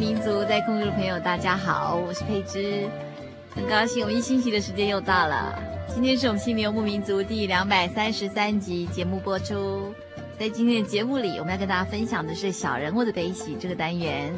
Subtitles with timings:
[0.00, 2.88] 民族在空中的朋友大家好，我是佩芝，
[3.54, 5.62] 很高兴我们一星期的时间又到了。
[5.92, 9.92] 今天是我们心灵游牧民族第两百三十三集节目播出。
[10.38, 14.32] 在今天的节目里，我们要跟大家分享的是小人物的悲喜这个单元。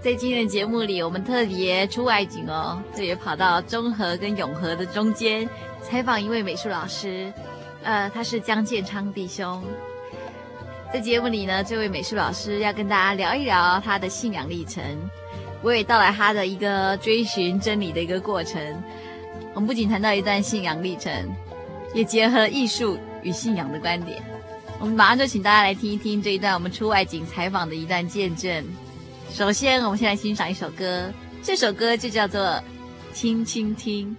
[0.00, 5.46] 在今天的节目里，我们特别出外景哦，特别跑到中和跟永和的中间，
[5.82, 7.30] 采访一位美术老师，
[7.82, 9.62] 呃，他是江建昌弟兄。
[10.92, 14.84] 在节目里呢，这位美术老师要跟大家聊一聊他的信仰历程。
[15.62, 18.60] 我也道来他的一个追寻真理的一个过程。
[19.54, 21.10] 我们不仅谈到一段信仰历程，
[21.94, 24.22] 也结合艺术与信仰的观点。
[24.78, 28.62] 我们马上就请大家来听一听这一段我们出外景采访的一段见证。
[29.30, 31.10] 首先，我们先来欣赏一首歌，
[31.42, 32.42] 这首歌就叫做
[33.14, 34.10] 《轻轻听》。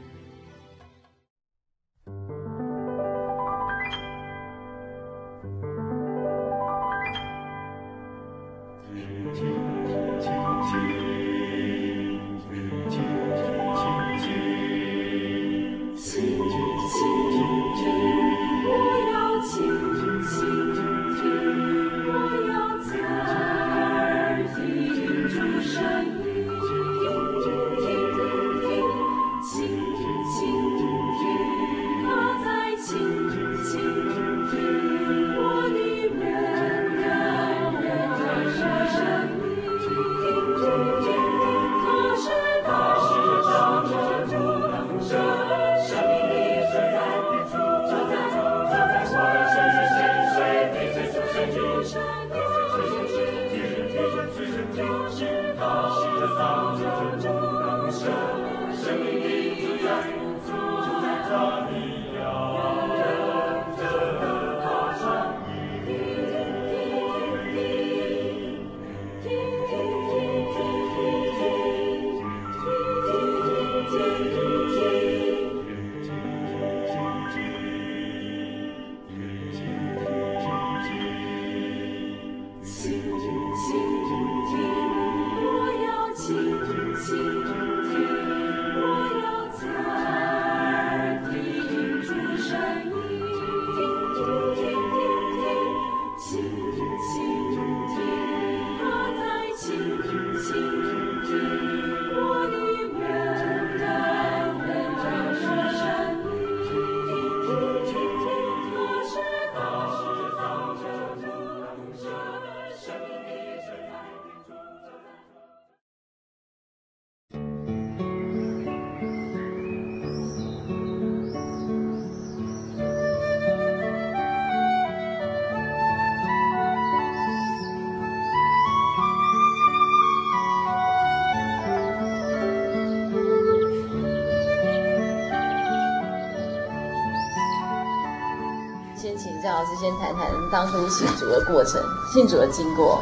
[139.79, 141.81] 先谈谈当初信主的过程，
[142.13, 143.01] 信主的经过。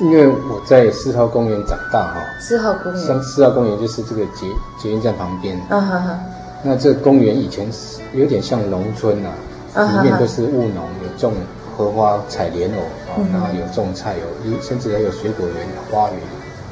[0.00, 2.20] 因为我在四号公园长大哈。
[2.40, 3.06] 四号公园。
[3.06, 4.46] 像四号公园就是这个捷
[4.78, 5.56] 捷运站旁边。
[5.68, 6.18] 啊哈哈。
[6.62, 9.28] 那这公园以前是有点像农村呐、
[9.74, 11.32] 啊，里面都是务农，有种
[11.76, 12.78] 荷花、采莲藕
[13.10, 14.14] 啊，然后有种菜，
[14.44, 15.56] 有甚至还有水果园、
[15.90, 16.18] 花园。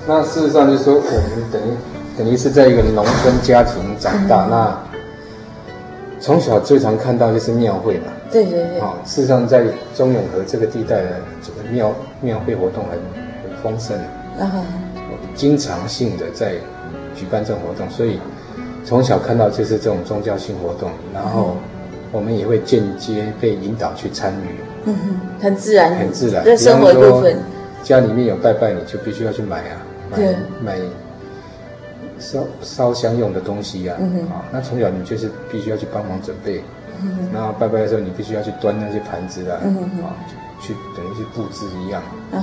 [0.06, 1.76] 那事实上就是说，我们等于
[2.16, 4.78] 等于是在一个农村家庭长大，嗯、那
[6.20, 8.06] 从小最常看到就是庙会嘛。
[8.31, 8.79] 对对对。
[8.79, 11.11] 啊，事实上在中永和这个地带呢
[11.43, 12.99] 这个庙庙会活动很
[13.43, 13.97] 很丰盛，
[14.38, 14.65] 啊，
[15.35, 16.55] 经常性的在
[17.15, 18.19] 举办这种活动，所以
[18.85, 21.56] 从小看到就是这种宗教性活动，然后
[22.12, 24.47] 我们也会间接被引导去参与。
[24.85, 27.37] 嗯哼，很自然，很自然，这生活一部分。
[27.83, 29.76] 家里面有拜拜，你就必须要去买啊，
[30.11, 30.79] 买对买
[32.19, 33.97] 烧烧香用的东西呀、啊。
[33.97, 36.62] 啊、嗯哼，那从小你就是必须要去帮忙准备。
[37.02, 40.14] 嗯哼，然后拜拜的时候，你必须要去端那些盘子啊，嗯哼啊，
[40.61, 42.02] 去等于去布置一样。
[42.32, 42.43] 嗯，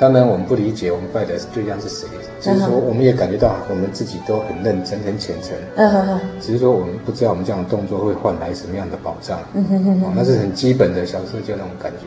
[0.00, 2.08] 当然我们不理解我们拜的对象是谁，
[2.40, 5.56] 只是说我们也感觉到我们自己都很认真、很虔诚。
[5.76, 9.38] 嗯哼哼，只是说我们不知道我们这样的动作会换来什么样的保障。
[9.54, 12.06] 嗯哼哼，那是很基本的小时候就那种感觉。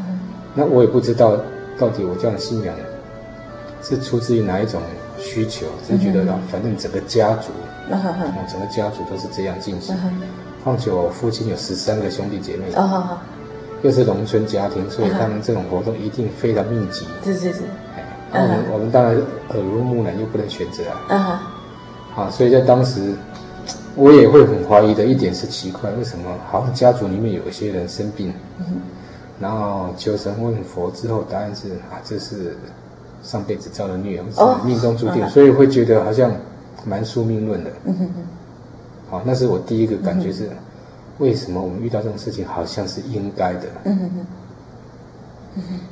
[0.00, 0.18] 嗯，
[0.54, 1.36] 那我也不知道。
[1.76, 2.72] 到底我这样的信仰
[3.82, 4.80] 是出自于哪一种
[5.18, 5.66] 需求？
[5.84, 7.50] 只是觉得啊，反正整个家族，
[8.48, 9.92] 整个家族都是这样进行。
[10.64, 12.64] 况且我父亲有十三个兄弟姐妹，
[13.82, 17.06] 又是农村家庭，所以他们这种活动一定非常密集。
[17.22, 17.60] 是是是。
[18.32, 19.14] 哎，我们我们当然
[19.50, 21.52] 耳濡目染，又不能选择啊。
[22.16, 23.12] 啊，所以在当时，
[23.94, 28.32] 我也会很怀疑的一点是奇怪，为什么好像家族里面有一些人生病？
[28.58, 28.80] 嗯
[29.40, 32.56] 然后求神问佛之后，答案是啊，这是
[33.24, 36.30] 上辈子造的孽，是命中注定，哦、所以会觉得好像
[36.86, 37.70] 蛮宿命论的。
[37.84, 38.22] 嗯哼哼。
[39.14, 40.56] 好，那是我第一个感觉是，嗯、
[41.18, 43.68] 为什么我们遇到这种事情好像是应该的？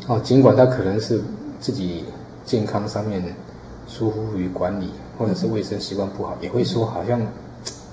[0.08, 1.20] 哦，尽管他可能是
[1.60, 2.04] 自己
[2.44, 3.22] 健康上面
[3.86, 7.20] 疏忽于管理，或者是卫生习惯不好，也会说好像，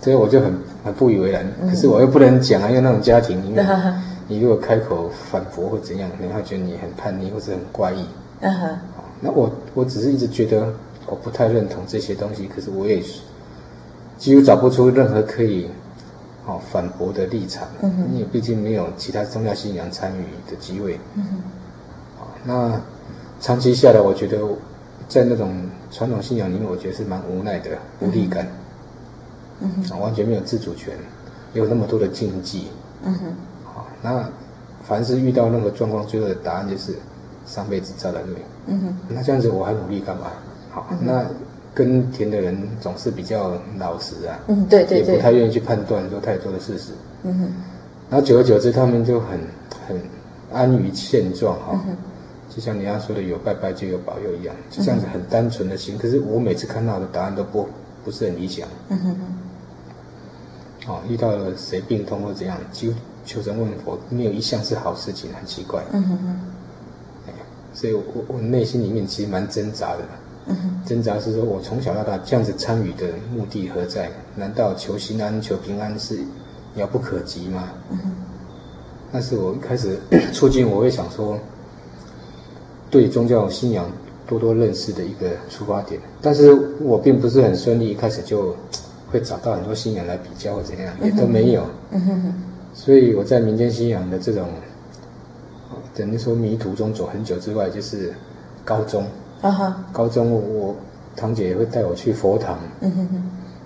[0.02, 0.52] 所以我就很
[0.84, 1.46] 很不以为然。
[1.70, 3.66] 可是我又不能讲啊，因为那种家庭里面。
[3.66, 8.06] 嗯 你如果开口反驳或怎样，人家觉得你很叛逆或者很怪异。
[8.42, 8.74] 嗯哼、uh。
[8.74, 8.78] Huh.
[9.22, 10.72] 那我我只是一直觉得
[11.08, 13.02] 我不太认同这些东西，可是我也
[14.20, 15.68] 几乎找不出任何可以
[16.46, 17.68] 好反驳的立场。
[17.82, 17.90] uh。
[18.14, 21.00] 因为毕竟没有其他宗教信仰参与的机会。
[21.16, 21.38] 嗯哼、
[22.22, 22.26] uh。
[22.44, 22.82] 那
[23.40, 24.38] 长期下来，我觉得
[25.08, 25.56] 在那种
[25.90, 27.72] 传统信仰里面，我觉得是蛮无奈的，
[28.02, 28.46] 无力感。
[29.62, 29.98] 嗯哼、uh。
[29.98, 30.94] 完全没有自主权，
[31.54, 32.68] 有那么多的禁忌。
[33.04, 33.28] 嗯哼、
[33.66, 33.84] uh。
[34.04, 34.30] 那
[34.84, 36.94] 凡是遇到任何状况，最后的答案就是
[37.46, 38.36] 上辈子造的孽。
[38.68, 38.98] 嗯哼。
[39.08, 40.28] 那这样子我还努力干嘛？
[40.72, 41.26] 好，嗯、那
[41.74, 44.40] 耕田的人总是比较老实啊。
[44.48, 45.14] 嗯，对对对。
[45.14, 46.92] 也不太愿意去判断说太多的事实。
[47.24, 47.52] 嗯哼。
[48.10, 49.40] 然后久而久之，他们就很
[49.88, 50.02] 很
[50.52, 51.82] 安于现状哈。
[51.88, 51.96] 嗯。
[52.50, 55.98] 就像你要说的，有拜拜就有保佑一样，就这样子很单纯的心。
[55.98, 57.68] 可是我每次看到的答案都不
[58.04, 58.68] 不是很理想。
[58.90, 59.16] 嗯哼。
[60.88, 62.90] 哦，遇到了谁病痛或怎样，就。
[63.26, 65.84] 求神问佛，没有一项是好事情，很奇怪。
[65.92, 66.40] 嗯哼哼。
[67.76, 70.00] 所以我我内心里面其实蛮挣扎的。
[70.86, 73.06] 挣扎是说我从小到大这样子参与的
[73.36, 74.10] 目的何在？
[74.36, 76.20] 难道求心安、求平安是
[76.76, 77.70] 遥不可及吗？
[77.92, 78.00] 嗯。
[79.12, 80.00] 但是我一开始
[80.34, 81.38] 促进，我会想说，
[82.90, 83.86] 对宗教信仰
[84.26, 86.02] 多多认识的一个出发点。
[86.22, 88.56] 但是我并不是很顺利，一开始就
[89.12, 91.64] 会找到很多信仰来比较或怎样，也都没有。
[92.74, 94.48] 所以我在民间信仰的这种，
[95.94, 98.14] 等于说迷途中走很久之外，就是
[98.66, 99.06] 高中。
[99.42, 99.84] 啊哈。
[99.92, 100.76] 高中我，我
[101.16, 102.58] 堂姐也会带我去佛堂。
[102.82, 103.24] 嗯哼哼。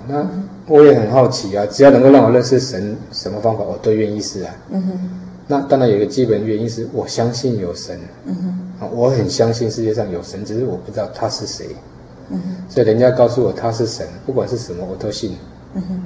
[0.08, 0.28] 那
[0.68, 4.56] 我也很好奇啊，只要能够让我认识神，什么方法我都愿意试啊。
[4.70, 5.10] 嗯哼。
[5.48, 8.00] 那当然有一个基本原因是我相信有神。
[8.26, 8.90] 嗯哼。
[8.92, 11.68] 我很相信世界上有神，只是我不知道他是谁。
[12.30, 12.70] 嗯哼。
[12.70, 15.38] 所以人家告诉我他是神，不管是什么我都信。
[15.74, 16.02] 嗯哼。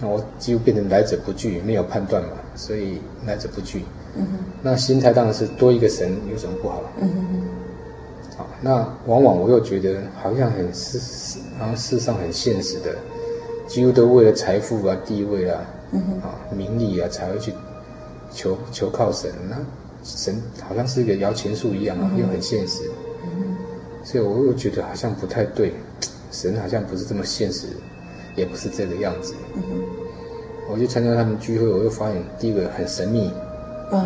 [0.00, 2.30] 那我几乎变成来者不拒，没有判断嘛。
[2.56, 3.84] 所以来者不拒，
[4.16, 6.80] 嗯哼，那心态当然是多一个神有什么不好？
[7.00, 7.40] 嗯哼
[8.36, 8.72] 哼，好，那
[9.06, 12.94] 往往我又觉得好像很世，好像世上很现实的，
[13.66, 15.60] 几乎都为了财富啊、地位啊、
[15.92, 17.52] 嗯，啊、名利啊才会去
[18.30, 19.30] 求求靠神。
[19.48, 19.56] 那
[20.02, 22.90] 神好像是一个摇钱树一样啊，嗯、又很现实。
[23.24, 23.56] 嗯，
[24.02, 25.72] 所以我又觉得好像不太对，
[26.30, 27.68] 神好像不是这么现实，
[28.36, 29.34] 也不是这个样子。
[30.68, 33.30] 我去参加他们聚会，我又发现第一个很神秘，
[33.92, 34.00] 嗯，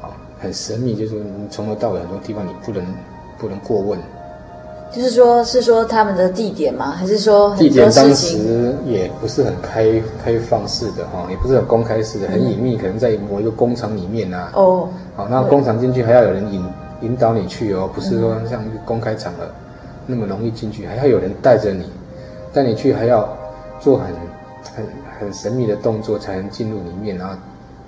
[0.00, 2.82] 啊，很神秘，就是说你从头到尾很多地方你不能
[3.40, 3.98] 不能过问，
[4.92, 6.90] 就是说，是说他们的地点吗？
[6.90, 14.50] 还是说地点当时也不是很开开放式的哈，也不是很公开式的，很隐秘，可能在某一个工厂里面啊。
[14.54, 16.64] 哦，好，那工厂进去还要有人引
[17.02, 19.44] 引导你去哦，不是说像公开场合
[20.06, 21.84] 那么容易进去，还要有人带着你，
[22.52, 23.28] 带你去还要
[23.80, 24.06] 做很
[24.76, 24.84] 很。
[25.20, 27.34] 很神秘的动作才能进入里面，然后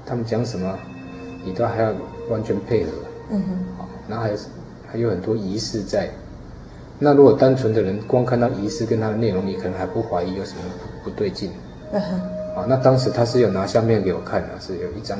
[0.05, 0.71] 他们讲什么，
[1.47, 1.91] 你都还要
[2.29, 2.91] 完全配合。
[3.31, 3.59] 嗯哼。
[3.79, 4.37] 好，然后还有
[4.93, 6.11] 还有很多仪式在，
[6.99, 10.61] 那如果单纯的人光看到仪式跟它的内容，你可能还不怀疑有什么
[11.03, 11.51] 不对劲。
[11.93, 12.21] 嗯哼。
[12.55, 15.19] 啊，那当时他是有拿相片给我看的，是有一张，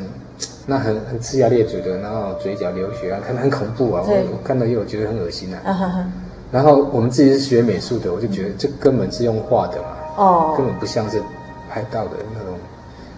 [0.67, 4.05] 那很很呲牙咧嘴的，然后嘴角流血啊，看得很恐怖啊。
[4.07, 5.59] 我我看到以后我觉得很恶心啊。
[5.65, 6.13] 嗯哼哼。
[6.53, 9.89] 然后我们自己是学美术的，我就觉得这根本是用画的嘛。
[10.19, 10.55] 哦。
[10.55, 11.23] 根本不像是
[11.71, 12.59] 拍到的那种。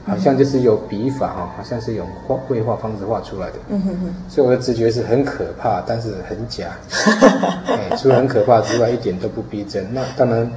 [0.07, 3.55] 好像就是有笔法哈，好像是用画绘画方式画出来的。
[3.69, 4.15] 嗯哼哼。
[4.29, 6.77] 所以我的直觉是很可怕，但是很假。
[7.67, 9.87] 哎，除了很可怕之外，一点都不逼真。
[9.95, 10.51] 那当然，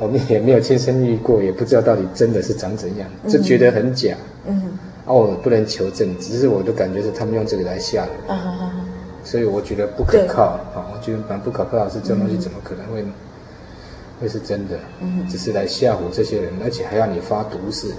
[0.00, 4.16] 我们也没有亲身遇过，也不知道到底真的是长怎样，就觉得很假。
[4.46, 4.68] 嗯哼。
[5.06, 8.10] 啊，我不能求证，只是我的感觉是他们用这个来吓人。
[8.26, 8.72] 啊哈哈。
[9.22, 10.58] 所以我觉得不可靠。
[10.74, 13.04] 啊，我觉得蛮不可靠的是，这种东西怎么可能会
[14.20, 14.76] 会是真的？
[15.00, 15.24] 嗯。
[15.28, 17.92] 只是来吓唬这些人，而且还要你发毒誓。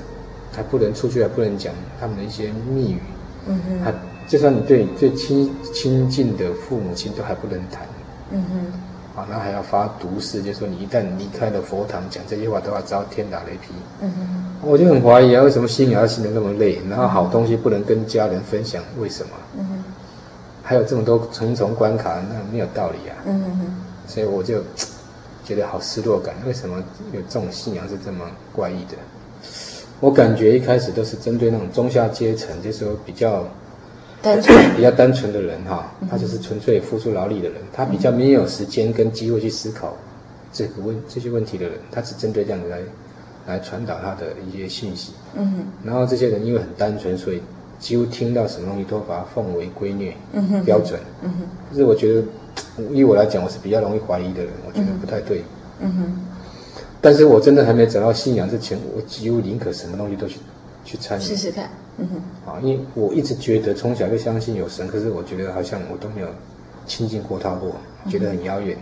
[0.52, 3.00] 还不能出去，还不能讲他们的一些密语。
[3.48, 3.94] 嗯哼，还
[4.28, 7.88] 就算你对你最亲亲近的父母亲都还不能谈。
[8.32, 13.74] 嗯哼，啊，那还要发毒誓，就是说你一旦离开了佛堂，讲这些话都要遭天打雷劈。
[14.02, 16.82] 嗯哼，我就很怀疑啊，为什么信仰要信得那么累？
[16.90, 19.30] 然后好东西不能跟家人分享，为什么？
[19.58, 19.84] 嗯哼，
[20.62, 23.16] 还有这么多重重关卡，那没有道理啊。
[23.26, 23.76] 嗯哼，
[24.08, 24.62] 所以我就
[25.46, 26.36] 觉得好失落感。
[26.46, 28.98] 为什么有这种信仰是这么怪异的？
[30.00, 33.44] 我感觉一开始都是针对那种中下阶层，就是说比较
[34.22, 39.96] 单纯、比较单纯的人哈，他就是纯粹付出劳力的人，他比较没有时间跟机会去思考
[40.54, 42.80] 这个问这些问题的人，他只针对这样子来
[43.48, 45.14] 来传导他的一些信息。
[45.36, 45.58] 嗯哼。
[45.84, 47.42] 然后这些人因为很单纯，所以
[47.80, 50.14] 几乎听到什么东西都把它奉为圭臬、
[50.64, 51.00] 标准。
[51.24, 51.48] 嗯哼。
[51.72, 52.24] 就是我觉得，
[52.94, 55.44] 以我来讲，我是比较容易怀疑的人，我觉得不太对。
[55.80, 56.27] 嗯哼。
[57.02, 60.40] 但是我真的还没找到信仰之前，我几乎宁可什么东西都去
[60.84, 61.70] 去参与试试看。
[61.98, 66.28] 嗯哼，啊，因为我一直觉得从小就相信有神，可是我觉得好像我都没有
[66.86, 67.76] 亲近过他过，
[68.10, 68.78] 觉得很遥远。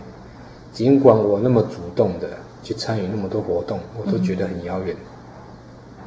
[0.72, 2.28] 尽管我那么主动的
[2.62, 4.94] 去参与那么多活动，我都觉得很遥远。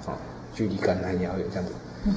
[0.05, 0.13] 啊，
[0.53, 1.71] 距离感很遥远这样子。
[2.05, 2.13] 嗯。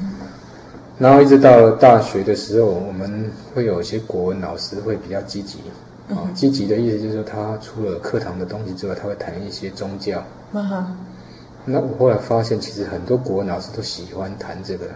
[0.98, 5.58] 然后一直到大学的时候，我们会有一些国文老师会比较积极。
[6.10, 10.22] 啊，积极的意思就是说，他除了课堂的东西之外，他会谈一些宗教。
[10.52, 10.96] 嗯。
[11.64, 14.86] 那我后来发现，其实很多国文老师都喜欢谈这个，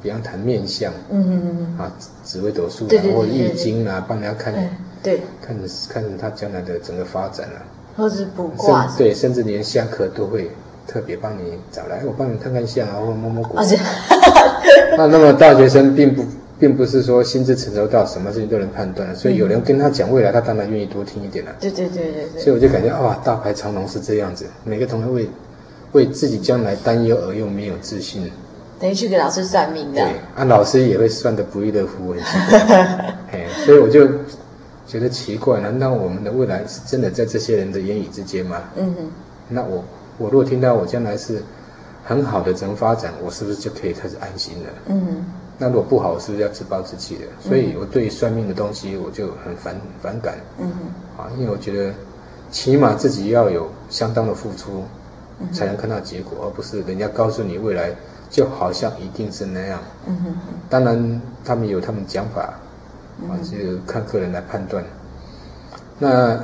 [0.00, 0.92] 比方谈面相。
[1.10, 1.78] 嗯嗯嗯。
[1.78, 1.92] 啊，
[2.22, 4.54] 紫微斗数啊，或者易经啊，帮人家看。
[5.02, 5.20] 对。
[5.44, 7.58] 看着看着他将来的整个发展啊。
[7.96, 8.86] 或是卜卦。
[8.96, 10.50] 对，甚至连下课都会
[10.86, 13.58] 特别帮你找来，我帮你看看相啊，或摸摸骨。
[14.96, 16.24] 那那么大学生并不。
[16.62, 21.50] 并不是说心智成熟到什么事情都能判断，所以有人跟他讲未来，他当然愿意多听一点了。
[21.58, 22.40] 对对对对对。
[22.40, 25.28] 所以我就感觉哇，大排长龙是这样子，每个同学为
[25.90, 28.30] 为自己将来担忧而又没有自信。
[28.78, 30.00] 等于去给老师算命的。
[30.02, 32.14] 对，啊，老师也会算得不亦乐乎，
[33.32, 34.06] 哎， 所以我就
[34.86, 38.62] 觉得奇怪，难道我们的未来是真的在这些人的言语之间吗？
[38.76, 39.10] 嗯哼。
[39.48, 39.82] 那我
[40.16, 41.42] 我如果听到我将来是
[42.04, 44.68] 很好的怎么发展，我是不是就可以开始安心了？
[44.86, 45.24] 嗯哼。
[45.58, 47.24] 那如果不好，是不是要自暴自弃的？
[47.40, 50.34] 所以我对算命的东西我就很反反感。
[50.58, 51.92] 嗯哼，啊，因为我觉得
[52.50, 54.82] 起码自己要有相当的付出，
[55.52, 57.94] 才能看到结果，而不是人家告诉你未来
[58.28, 59.78] 就好像一定是那样。
[60.06, 60.34] 嗯哼，
[60.68, 62.54] 当然他们有他们讲法，
[63.28, 64.82] 啊，就看个人来判断。
[65.98, 66.42] 那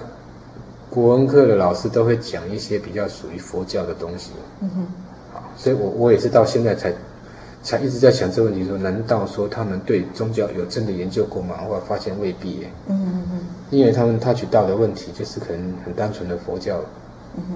[0.90, 4.30] 国文课的老师都会讲一些比较属于佛教的东西。
[4.60, 4.80] 嗯哼，
[5.34, 6.92] 啊，所以我我也是到现在才。
[7.68, 11.58] 才一直在想这个问题，说难道说他们对宗教有真的研究过吗？
[11.58, 12.70] 后来发现未必耶。
[12.86, 13.40] 嗯嗯嗯。
[13.68, 16.80] 因为他们他取到的问题就是可能很单纯的佛教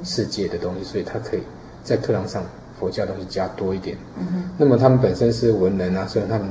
[0.04, 1.40] 世界的东西，所以他可以
[1.82, 2.44] 在课堂上
[2.78, 3.96] 佛教东西加多一点。
[4.18, 4.50] 嗯哼。
[4.58, 6.46] 那么他们本身是文人啊，所以他们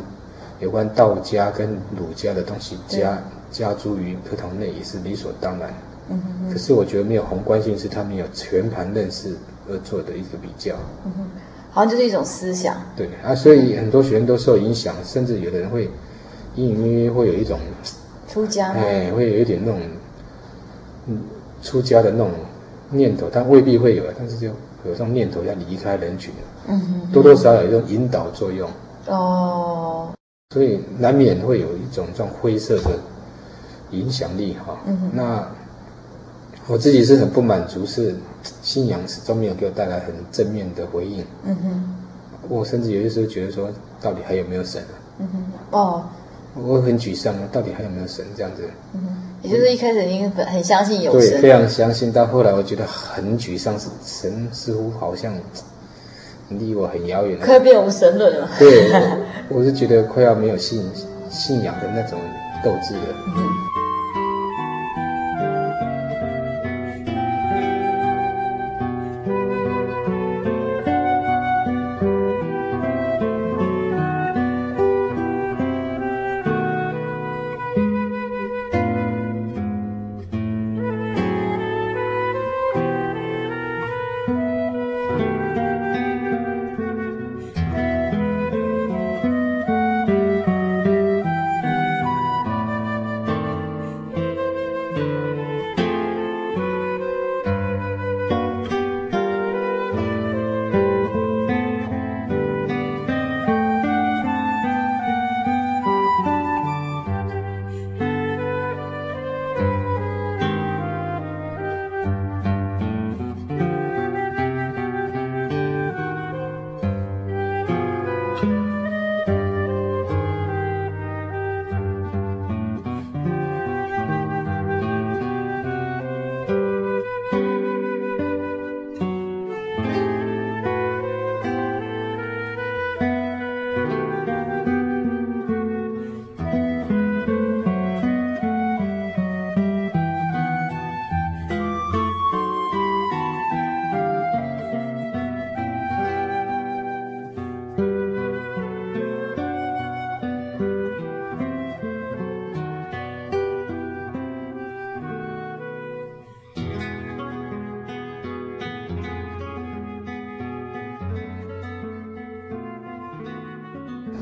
[0.60, 5.72] 有关道家跟儒家的东西加加诸于课堂内也是理所当然。
[6.10, 6.52] 嗯哼。
[6.52, 9.36] 可是我觉得没有宏观性，是他们有全盘认识
[9.70, 10.76] 而做的一个比较。
[11.06, 11.28] 嗯哼。
[11.72, 15.90] 好像就是一种思想，对啊，所以很多学生都受影响，甚至有的人会
[16.56, 17.58] 隐隐约约会有一种
[18.28, 19.80] 出家，哎，会有一点那种
[21.08, 21.22] 嗯
[21.64, 22.30] 出家的那种
[22.90, 24.54] 念头，但未必会有，但是就有
[24.92, 26.34] 这种念头要离开人群，
[26.68, 28.70] 嗯哼，多多少少有一种引导作用。
[29.08, 30.12] 哦，
[30.54, 32.92] 所以难免会有一种这种灰色的
[33.92, 35.48] 影响力哈，嗯哼，那。
[36.68, 38.16] 我自己是很不满足，是
[38.62, 41.26] 信仰始终没有给我带来很正面的回应。
[41.44, 41.96] 嗯哼，
[42.48, 43.70] 我甚至有些时候觉得说，
[44.02, 44.94] 到底还有没有神啊？
[45.20, 46.04] 嗯哼，哦，
[46.56, 48.64] 我很沮丧啊，到底还有没有神这样子？
[48.94, 49.10] 嗯哼，
[49.42, 55.34] 也就是一开始已经很相信有神，对，非常相信，到后来我觉得很沮丧，是神似乎好像
[56.50, 58.48] 离我很遥远，快变无神论了。
[58.60, 58.88] 对，
[59.50, 60.84] 我是觉得快要没有信
[61.30, 62.20] 信仰的那种
[62.64, 63.04] 斗志了。
[63.28, 63.44] 嗯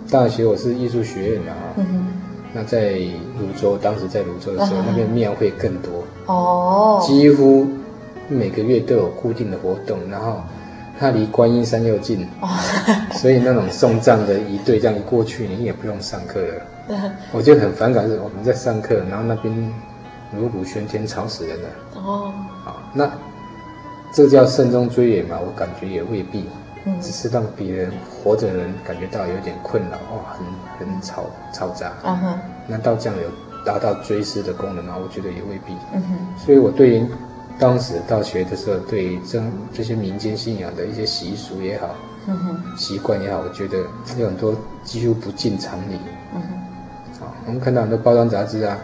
[0.09, 1.57] 大学我是艺术学院的啊。
[1.77, 2.07] 嗯。
[2.51, 2.93] 那在
[3.37, 6.03] 泸州，当时在泸州的时候，那边庙会更多。
[6.25, 6.99] 哦。
[7.05, 7.67] 几乎
[8.27, 10.41] 每个月都有固定的活动，然后
[10.99, 12.27] 它离观音山又近，
[13.13, 17.11] 所以那种送葬的一队这样一过去，你也不用上课了。
[17.31, 19.73] 我就很反感是我们在上课，然后那边
[20.35, 21.69] 锣鼓喧天，吵死人了。
[21.95, 22.33] 哦。
[22.63, 23.09] 好，那。
[24.11, 25.37] 这叫慎终追远嘛？
[25.39, 26.47] 我感觉也未必，
[26.85, 31.91] 嗯，只是让别人活着的人感觉到有点困扰，哦，很很吵嘈杂。
[32.03, 33.29] 嗯哼，难道这样有
[33.65, 34.95] 达到追思的功能吗？
[34.97, 35.73] 我觉得也未必。
[35.93, 37.05] 嗯哼，所以我对于
[37.59, 39.41] 当时大学的时候，对于这
[39.73, 41.95] 这些民间信仰的一些习俗也好，
[42.27, 43.79] 嗯哼，习惯也好，我觉得
[44.17, 45.99] 有很多几乎不尽常理。
[46.33, 48.77] 嗯哼，好，我们看到很多包装杂志啊，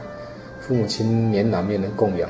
[0.60, 2.30] 父母亲年老没人供养。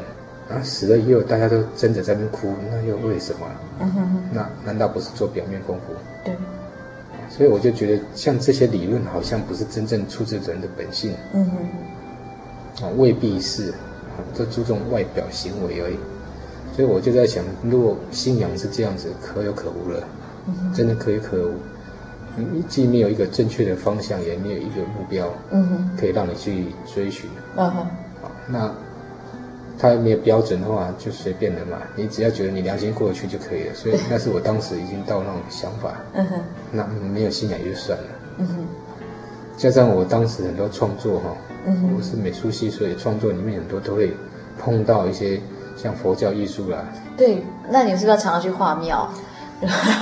[0.50, 3.48] 啊，死了以后大家都争着在那边哭，那又为什么？
[3.80, 5.94] 嗯哼哼，那难道不是做表面功夫？
[6.24, 6.36] 对。
[7.28, 11.16] 所以我就觉得，像这些理论好像不是真正出自人的本性。
[11.34, 12.86] 嗯哼。
[12.86, 13.74] 啊，未必是，
[14.38, 15.98] 都注重外表行为而已。
[16.76, 20.04] 所以我就在想，如果信仰是这样子，可有可无了。
[20.48, 20.74] 嗯哼。
[20.74, 21.54] 真的可有可无。
[22.38, 25.28] 你既没有一个正确的方向，也没有一个目标。
[25.50, 25.90] 嗯哼。
[25.98, 27.28] 可以让你去追寻。
[27.56, 27.88] 嗯哼。
[28.22, 28.72] 好，那。
[29.78, 31.78] 他没有标准的话，就随便的嘛。
[31.96, 33.74] 你只要觉得你良心过得去就可以了。
[33.74, 35.96] 所以那是我当时已经到那种想法。
[36.14, 36.40] 嗯哼。
[36.72, 38.06] 那没有信仰也就算了。
[38.38, 38.68] 嗯哼。
[39.58, 41.36] 加上我当时很多创作哈，
[41.66, 41.96] 嗯哼。
[41.98, 44.12] 我是美术系，所以创作里面很多都会
[44.58, 45.40] 碰到一些
[45.76, 46.86] 像佛教艺术啦。
[47.18, 49.10] 对，那你是不是要常常去画庙？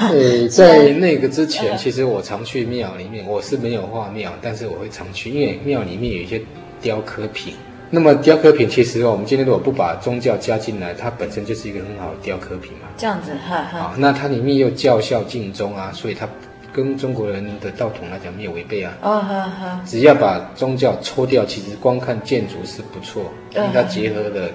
[0.10, 3.28] 对， 在那个之前，其实我常去庙里面。
[3.28, 6.42] 我是没有画庙，但是我会常去，因为庙里面有一些
[6.82, 7.54] 雕刻品。
[7.96, 12.88] 那么雕刻品其实哦，我们今天如果不把宗教加进来，它本身就是一个很好的雕刻品嘛。
[12.98, 13.78] 这样子，哈哈。
[13.78, 16.28] 啊，那它里面又教孝敬忠啊，所以它
[16.74, 18.98] 跟中国人的道统来讲没有违背啊。
[19.04, 19.80] 哦，哈哈。
[19.86, 24.50] 只要把宗教抽掉，其实光看建筑是不错，因为它结合了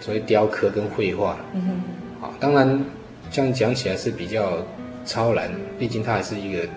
[0.00, 1.36] 所谓雕刻跟绘画。
[1.54, 2.26] 嗯哼。
[2.26, 2.84] 啊，当然
[3.30, 4.58] 这样讲起来是比较
[5.06, 6.68] 超然，毕竟它还是一个。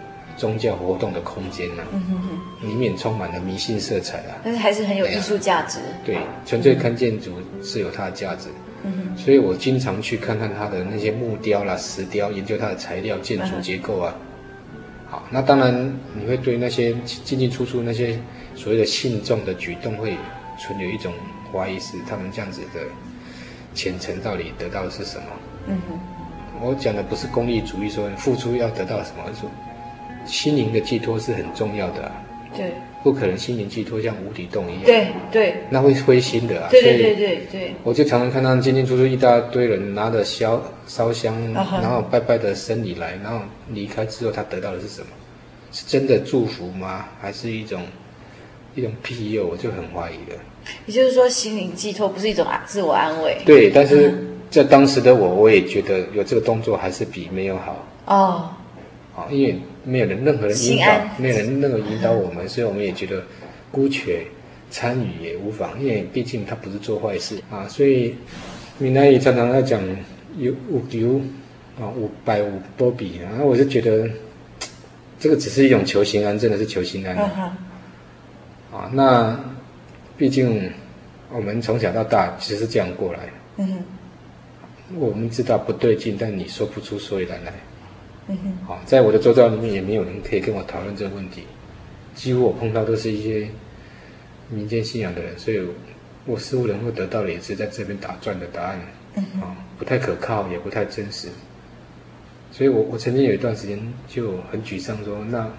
[0.42, 5.78] 宗教活动的空间呢、啊，嗯、哼哼里面充满了迷信色彩啊，但是还是很有艺术价值。
[6.04, 8.50] 对，纯粹看建筑是有它的价值。
[8.84, 14.16] 嗯哼，所以我经常去看看它的那些木雕啦、石雕，研究它的材料、建筑结构啊。
[15.08, 18.20] 好，那当然你会对那些进进出出那些
[18.56, 20.18] 所谓的信众的举动会
[20.58, 21.14] 存有一种
[21.54, 22.80] 怀疑，是他们这样子的
[23.76, 25.28] 虔诚到底得到的是什么？
[25.68, 26.00] 嗯哼，
[26.66, 29.52] 我讲的不是功利主义，说付出要得到什么，而是说。
[30.26, 32.12] 心灵的寄托是很重要的，啊，
[32.56, 45.08] 对，不可能心灵寄托像无底洞一样，对对，那会灰心的啊，对对对对对，我就常常看到进进出出一大堆人拿着烧烧香，然后拜拜的僧侣来，然后离开之后，他得到的是什么？
[45.72, 47.06] 是真的祝福吗？
[47.20, 47.82] 还是一种
[48.76, 49.48] 一种庇佑？
[49.48, 50.38] 我就很怀疑了。
[50.86, 53.38] 也就是说，心灵寄托不是一种自我安慰？
[53.46, 54.14] 对，但是
[54.52, 58.50] 在当时的我，我也觉得有这个动作还是比没有好哦。
[59.16, 60.86] 啊，因为没有人任何人引导，
[61.18, 63.22] 没有人任何引导我们，所以我们也觉得
[63.72, 64.26] 姑且
[64.70, 67.68] 参与也无妨，因为毕竟他不是做坏事啊。
[67.68, 68.16] 所以
[68.78, 69.82] 闽南语常常在讲
[70.38, 71.20] 有五有
[71.78, 74.10] 啊五百五波比啊，我就觉得
[75.20, 77.58] 这个只是一种求心安，真的是求心安啊，
[78.72, 78.90] 啊。
[78.94, 79.38] 那
[80.18, 80.72] 毕竟
[81.34, 83.20] 我们从小到大其实是这样过来，
[83.58, 83.84] 嗯哼，
[85.00, 87.54] 我们知道不对劲，但你说不出所以然来。
[88.44, 91.44] 嗯，好，在我的周遭里面也没有人可以跟我讨论这个问题，
[92.16, 93.48] 几乎我碰到都是一些
[94.50, 95.62] 民间信仰的人，所以
[96.26, 98.80] 我似乎能够得到的也是在这边打转的答案，
[99.78, 101.28] 不太可靠，也不太真实，
[102.52, 105.50] 所以我我曾经有一段时间就很沮丧说，说那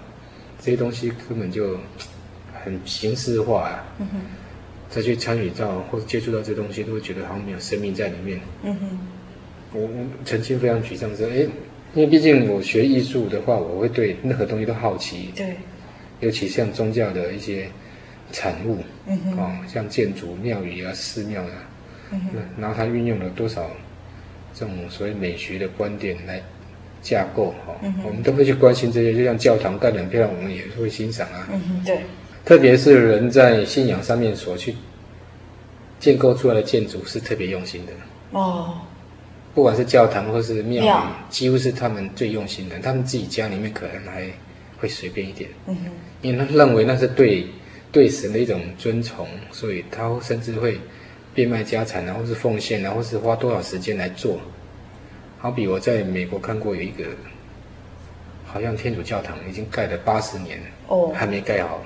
[0.59, 1.77] 这些东西根本就
[2.63, 4.07] 很形式化啊，嗯，
[4.89, 8.99] 再去参与到或者接触到这东西，都会觉得好像没有生命在里面，嗯哼，
[9.73, 11.47] 我我曾经非常沮丧说，哎。
[11.95, 15.31] 因为毕竟我学艺术的话，我会对任何东西都好奇。
[15.35, 15.55] 对，
[16.21, 17.67] 尤其像宗教的一些
[18.31, 19.17] 产物，嗯
[19.67, 21.69] 像建筑、庙宇啊、寺庙啊，
[22.11, 23.69] 嗯哼，然后它运用了多少
[24.55, 26.41] 这种所谓美学的观点来
[27.01, 29.13] 架构，哈、哦，嗯、我们都会去关心这些。
[29.13, 31.47] 就像教堂盖得很漂亮，我们也会欣赏啊。
[31.51, 31.99] 嗯哼，对。
[32.43, 34.75] 特别是人在信仰上面所去
[35.99, 37.93] 建构出来的建筑是特别用心的。
[38.31, 38.81] 哦。
[39.53, 42.79] 不管是教堂或是庙宇，庙几乎是他们最用心的。
[42.79, 44.25] 他们自己家里面可能还
[44.79, 47.45] 会随便一点，嗯哼，因为他认为那是对
[47.91, 50.79] 对神的一种尊崇，所以他甚至会
[51.33, 54.39] 变卖家产，然后是奉献，然后是花多少时间来做。
[55.37, 57.03] 好比我在美国看过有一个
[58.45, 61.81] 好像天主教堂已经盖了八十年了，哦，还没盖好，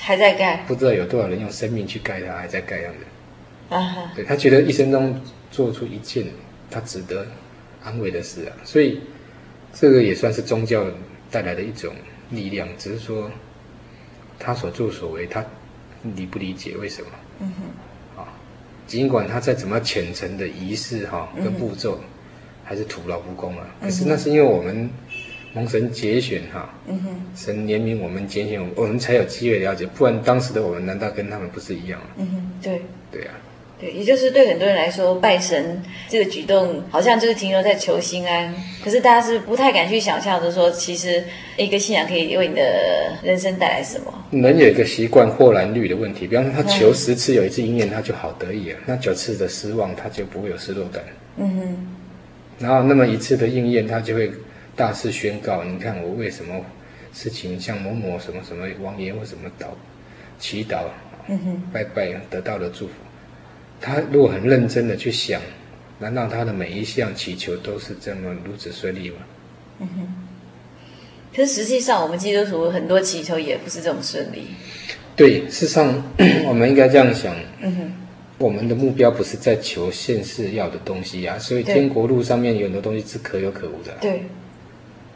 [0.00, 3.74] 还在盖，不知道有多少人用生命去盖它，还在盖样子。
[3.74, 5.18] 啊哈，对，他觉得一生中
[5.50, 6.24] 做出一件
[6.72, 7.26] 他值得
[7.84, 9.00] 安慰的事啊，所以
[9.74, 10.84] 这个也算是宗教
[11.30, 11.94] 带来的一种
[12.30, 13.30] 力量，只是说
[14.38, 15.44] 他所作所为，他
[16.16, 17.10] 理不理解为什么？
[17.40, 18.32] 嗯哼，啊，
[18.86, 22.08] 尽管他再怎么虔诚的仪式哈、啊、跟步骤，嗯、
[22.64, 23.66] 还是徒劳无功啊。
[23.82, 24.90] 可是那是因为我们。
[25.54, 32.06] 蒙神节选哈，嗯哼，神怜悯我们，节选我们，我们才有机会了解，不然当时的我们难道跟他们不是一样吗？
[32.16, 32.80] 嗯哼，对，
[33.10, 33.34] 对啊，
[33.82, 41.24] 对，也就是对很多人来说，拜神这个举动好像就是停留在求心安，可是大家是不太敢去想象的说，其实
[41.56, 44.24] 一个信仰可以为你的人生带来什么？
[44.30, 51.02] 人有一个习惯豁然率的问题，比方说他求十次有一次应验，他就好得意啊，那九次的失望他就不会有失落感。
[51.36, 51.88] 嗯哼，
[52.60, 54.30] 然后那么一次的应验，他就会。
[54.74, 56.54] 大肆宣告，你看我为什么
[57.12, 59.66] 事情像某某什么什么王爷或什么祷
[60.38, 60.84] 祈祷，
[61.28, 62.94] 嗯哼，拜拜得到了祝福。
[63.82, 65.42] 他如果很认真的去想，
[65.98, 69.16] 难道他的每一项祈求都是这么如此顺利吗？
[69.80, 70.14] 嗯哼。
[71.34, 74.46] 可是实际上，我们基督徒很多祈求也不是这么顺利。
[75.16, 76.02] 对，事实上
[76.46, 77.34] 我们应该这样想。
[77.60, 77.92] 嗯哼。
[78.38, 83.92] 我们的目标不是在求现世要的东西呀、啊，所以天国路上面有很多东西是可有可无的。
[84.00, 84.22] 对。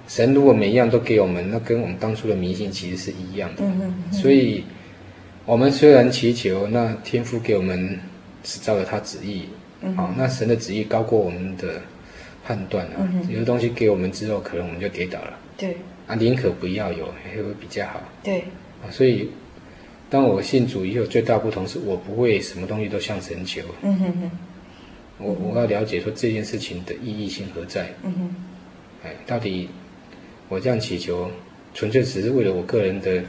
[0.07, 3.65] 神如果每一样都给我们，那跟我们当初的迷信其实是一样的。
[3.65, 4.65] 嗯嗯嗯、所以，
[5.45, 7.99] 我们虽然祈求，那天父给我们
[8.47, 9.47] 是照着他旨意。
[9.83, 11.83] 嗯、好，那神的旨意高过我们的
[12.45, 12.93] 判断啊。
[13.13, 15.39] 嗯、有的东西给我们之后，可能我们就跌倒了。
[15.59, 15.77] 对。
[16.07, 18.01] 啊，宁可不要有，还会比较好？
[18.23, 18.41] 对。
[18.83, 19.29] 啊，所以，
[20.09, 23.63] 当我信主以后，最大不同是我不会什么东西都向神求。
[23.83, 24.31] 嗯哼哼。
[25.19, 27.91] 我我要了解说这件事情的意义性何在。
[28.05, 28.37] 嗯哼。
[29.05, 29.69] 哎，到底。
[30.49, 31.29] 我这样祈求，
[31.75, 33.21] 纯粹只是为了我个人的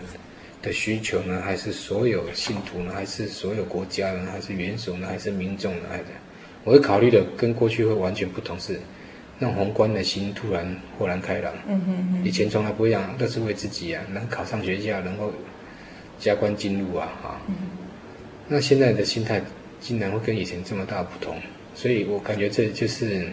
[0.62, 5.86] 的需求呢，还是所有信徒呢，还是所有国家呢，还是元首呢，还是民众呢？
[5.90, 6.06] 还是
[6.64, 8.80] 我会考虑的跟过去会完全不同，是
[9.40, 11.54] 让宏观的心突然豁然开朗。
[11.68, 12.26] 嗯哼哼。
[12.26, 15.32] 以前从来不会这样，都是为自己啊，能考上学校，能够
[16.20, 17.42] 加官进禄啊，啊。
[17.48, 17.68] 嗯哼。
[18.48, 19.42] 那现在的心态
[19.80, 21.38] 竟然会跟以前这么大不同，
[21.76, 23.28] 所以我感觉这就是。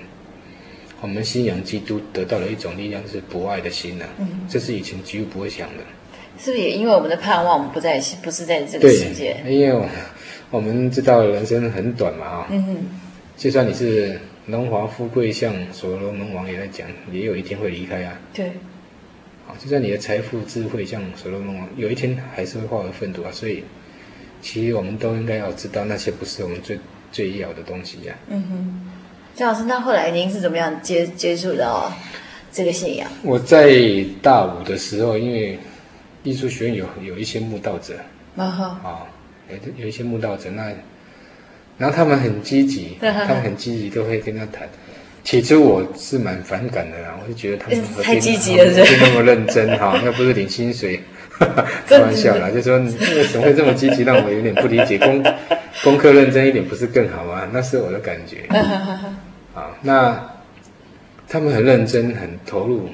[1.00, 4.10] 我们信仰基督得到了一种力量，是博爱的心呐、啊。
[4.20, 5.84] 嗯，这是以前几乎不会想的。
[6.38, 9.36] 是不是也因为我们的盼望，我们不在，不是在这个世界？
[9.46, 9.86] 因为我，
[10.50, 12.46] 我们知道人生很短嘛啊。
[12.50, 12.76] 嗯哼。
[13.36, 18.18] 就算你是荣华富贵，像所罗门王也在讲，也有一天会离开啊。
[18.32, 18.46] 对。
[19.46, 23.30] 啊，就算你的财富智慧像所罗门王，有一天还是会化为粪土啊。
[23.32, 23.62] 所以，
[24.40, 26.78] 其实我们都应该要知道，那些不是我们最
[27.12, 28.30] 最要的东西呀、啊。
[28.30, 28.90] 嗯哼。
[29.34, 31.92] 张老师，那后来您是怎么样接接触到
[32.52, 33.10] 这个信仰？
[33.22, 35.58] 我在大五的时候，因为
[36.24, 37.94] 艺术学院有有一些慕道者，
[38.36, 39.06] 啊哈，啊，
[39.48, 40.72] 有有一些慕道者，那
[41.78, 44.68] 然后他们很积极，他们很积极，都会跟他谈。
[45.22, 51.00] 起初我是蛮反感的啦，我就觉得他们太积极了，就那么认真哈， 要不是领薪水，
[51.88, 52.90] 开玩笑啦，就说你
[53.32, 54.98] 怎么会这么积极，让我有点不理解。
[54.98, 55.22] 功
[55.82, 57.48] 功课认真一点不是更好吗？
[57.52, 58.44] 那是我的感觉。
[59.54, 60.22] 啊，那
[61.26, 62.88] 他们很认真、很投入，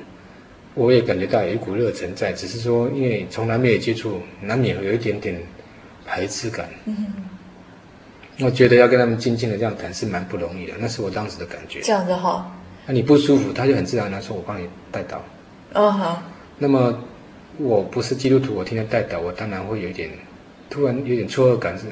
[0.75, 2.33] 我也感觉到有一股热忱在。
[2.33, 5.41] 只是说，因为从来没有接触，难免有一点点
[6.07, 6.69] 排斥感。
[8.41, 11.81] 我觉得要跟他们静静的这样谈是蛮不容易的，那是我当时的感觉。
[11.83, 12.51] 这样子哈。
[12.87, 15.23] 那你不舒服，他就很自然的说：“我帮你带到。”
[15.75, 16.23] 哦好。
[16.59, 17.03] 那么
[17.59, 20.11] 我不是基督徒，我天天带导，我当然会有一点
[20.71, 21.85] 突然有点错愕感是。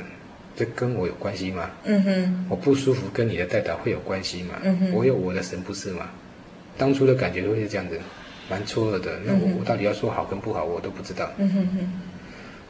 [0.57, 1.71] 这跟我有关系吗？
[1.85, 4.57] 嗯哼，我不舒服跟你的代祷会有关系吗？
[4.65, 6.11] 嗯哼，我有我的神不是吗？
[6.77, 7.97] 当初的感觉都会是这样子，
[8.49, 9.19] 蛮错愕的。
[9.25, 11.31] 那我、嗯、我到底要说好跟不好，我都不知道。
[11.39, 11.93] 嗯哼哼。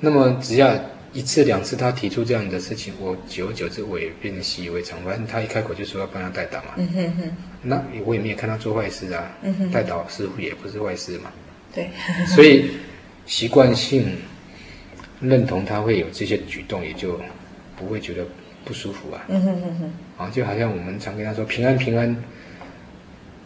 [0.00, 0.74] 那么只要
[1.12, 4.98] 一次两次他提出这样的事情，我久而久之我也变得习以为常。
[5.02, 6.74] 反正他一开口就说要帮他代祷嘛。
[6.76, 7.32] 嗯哼哼。
[7.62, 9.30] 那我也没有看他做坏事啊。
[9.42, 9.70] 嗯哼。
[9.70, 11.30] 代祷似乎也不是坏事嘛。
[11.74, 11.88] 对。
[12.26, 12.70] 所以
[13.26, 14.16] 习惯性
[15.20, 17.20] 认同他会有这些举动，也就。
[17.80, 18.26] 不会觉得
[18.64, 22.24] 不舒服啊，嗯哼哼哼，啊，就好像我们常跟他说平安平安，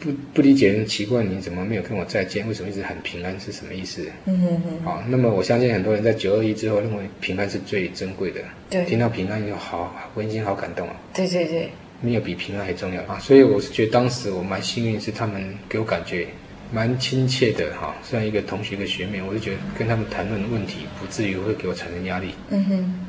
[0.02, 2.46] 不不理解人奇怪，你怎么没有跟我再见？
[2.48, 4.04] 为什么一直很平安是什么意思？
[4.26, 16.26] 嗯哼哼，好，那么我相信很多人在九二一之后认为平安是最珍贵的，对，听到平安就好温馨好感动啊，对对对，没有比平安还重要啊，所以我是觉得当时我蛮幸运，是他们给我感觉
[16.72, 23.00] 蛮亲切的哈，虽然一个同学一个学妹，我就觉得跟他们谈论问题不至于会给我产生压力，嗯哼。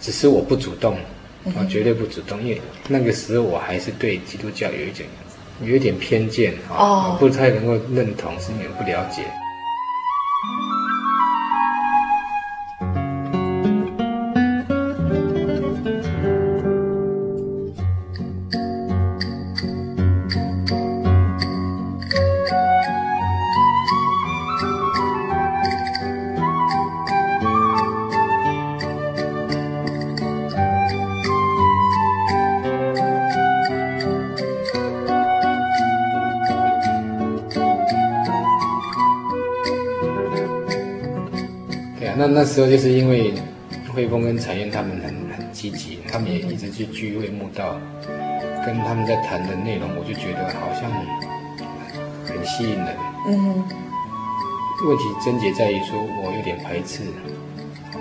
[0.00, 0.96] 只是我不主动，
[1.56, 5.08] 我绝对不主动，因为那个时候我还是对基督教有一点
[5.62, 9.22] 有一点偏见啊，哦、不太能够认同，是因为不了解。
[42.16, 43.34] 那那时候就是因为
[43.92, 47.80] 慧峰跟彩燕他们很很积极，他们也一直去聚会慕道，
[48.64, 50.90] 跟他们在谈的内容，我就觉得好像
[52.24, 52.96] 很吸引人。
[53.26, 53.64] 嗯哼。
[54.86, 57.02] 问题症结在于说，我有点排斥。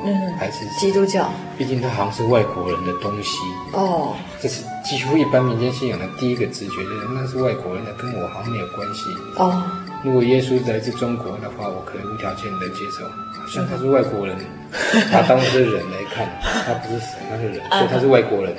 [0.05, 3.39] 嗯，排斥基督教，毕竟它好像是外国人的东西。
[3.73, 9.01] 哦，这是几乎一般民间信仰的第一个直觉，就是那是外国人的，跟我好像没有关系。
[9.37, 9.63] 哦，
[10.03, 13.07] 如果耶稣来自中国的话，我可能无条件的接受。
[13.07, 14.37] 好像他是外国人，
[15.11, 18.55] 他当是人来看，他不是神，他是人，所以他是外国人。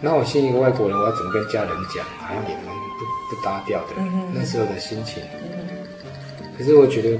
[0.00, 2.04] 那我信一个外国人，我要怎么跟家人讲？
[2.18, 3.94] 好像也蛮不不搭调的。
[4.32, 5.22] 那时候的心情。
[6.56, 7.18] 可是我觉得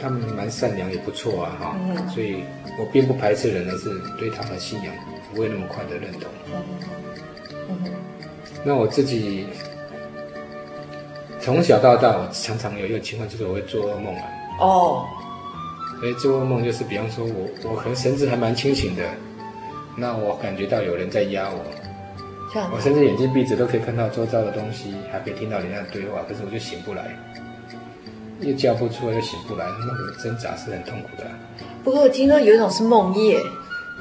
[0.00, 1.76] 他们蛮善良，也不错啊，哈。
[2.14, 2.42] 所以。
[2.78, 4.94] 我并不排斥人，而是对他们的信仰
[5.34, 6.30] 不会那么快的认同。
[8.64, 9.44] 那我自己
[11.40, 14.22] 从小到大，我常常有一个情况，就是我会做噩梦啊。
[14.60, 15.04] 哦。
[15.98, 19.02] 所以做噩梦就是，比方说我我可能神志还蛮清醒的，
[19.96, 21.64] 那我感觉到有人在压我。
[22.74, 27.16] 我甚至眼睛闭着都可以看到周遭的东西，还可以听到人家的对话，可是我就醒不来，
[28.40, 31.24] 又叫不出来，又醒不来，那个挣扎是很痛苦的。
[31.84, 33.40] 不过我听说有一种是梦夜，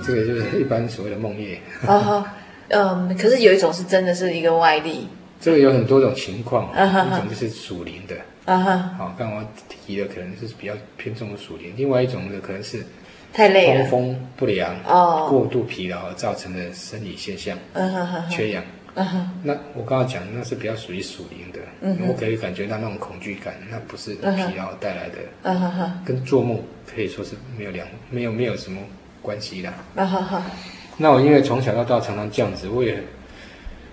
[0.03, 1.61] 这个就是一般所谓的梦夜。
[1.85, 2.33] 啊哈，
[2.69, 5.07] 嗯，可是有一种是真的是一个外力。
[5.39, 9.45] 这个有很多种情况，一种就是属灵的，啊哈，好，刚刚我
[9.85, 12.85] 提的可能是比较偏重的属灵，另外一种呢可能是
[13.31, 18.63] 太累了，通风不良，哦，过度疲劳而造成的生理现象，嗯哼哼，缺氧。
[18.95, 19.23] Uh huh.
[19.43, 22.07] 那我刚刚讲那是比较属于属灵的，uh huh.
[22.07, 25.89] 我可以感觉到那种恐惧感，那不是疲劳带来的，uh huh.
[26.03, 26.59] 跟做梦
[26.93, 28.81] 可以说是没有两没有没有什么
[29.21, 29.69] 关系的。
[29.95, 30.41] Uh huh.
[30.97, 33.01] 那我因为从小到大常常这样子，我也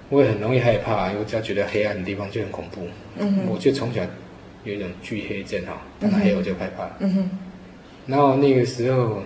[0.09, 2.83] 我也很容易害怕，因为我只要觉得黑暗的地方就很恐怖。
[3.21, 3.49] Uh huh.
[3.49, 4.03] 我就从小
[4.65, 6.91] 有一种惧黑症哈，看到黑我就害怕。
[7.01, 7.31] 嗯哼
[8.07, 9.23] 然后那个时候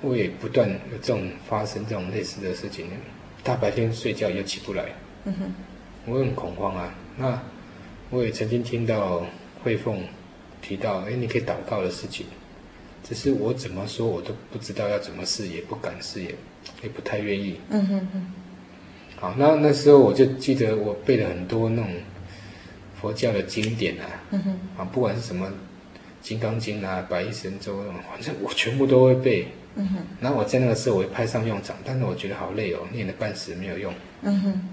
[0.00, 2.86] 我也不断有这种发生这种类似的事情，
[3.42, 4.84] 大白天睡觉也起不来。
[5.24, 5.52] 嗯哼，
[6.06, 6.94] 我很恐慌啊。
[7.16, 7.42] 那
[8.10, 9.26] 我也曾经听到
[9.64, 9.98] 慧凤
[10.60, 12.26] 提到，哎，你可以祷告的事情，
[13.02, 16.32] 只是我怎么说，我都不知道要怎么试，也不敢试，也
[16.82, 17.58] 也不太愿意。
[17.70, 18.32] 嗯哼哼。
[19.22, 21.88] 好，那那时候我就记得我背了很多那种
[23.00, 25.46] 佛教的经典啊，嗯哼，啊，不管是什么
[26.20, 27.80] 《金刚经》啊、《百亿神咒》，
[28.10, 29.46] 反正我全部都会背。
[29.76, 29.98] 嗯哼。
[30.20, 33.94] 然后我在那个时候我会派上用场，但是我觉得好累哦，念了半死没有用。
[34.22, 34.68] 嗯哼。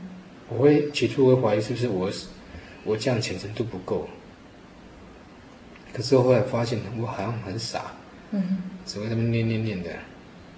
[0.50, 2.12] 我会起初会怀疑是不是我，
[2.84, 4.10] 我这样虔诚度不够。
[5.94, 7.94] 可是我后来发现我好像很傻，
[8.32, 9.92] 嗯，只会那么念念念的，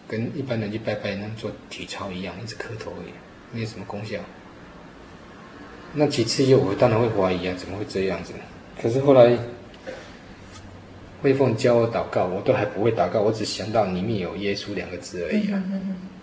[0.07, 3.11] 跟一般人去拜拜那做体操一样，一直磕头而已，
[3.51, 4.17] 没有什么功效。
[5.93, 8.33] 那几次以后，我当然会怀疑啊，怎么会这样子？
[8.81, 9.37] 可是后来
[11.21, 15.63] 慧凤教我祷告，我都还不会祷告，我只想到里面有耶稣两个字而已啊。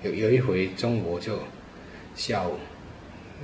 [0.02, 1.38] 有有一回中午就
[2.14, 2.54] 下午。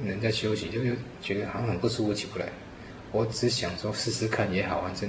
[0.04, 0.90] 人在休息，就就
[1.22, 2.46] 觉得好像很不舒服，起不来。
[3.12, 5.08] 我只想说试试看也好，反正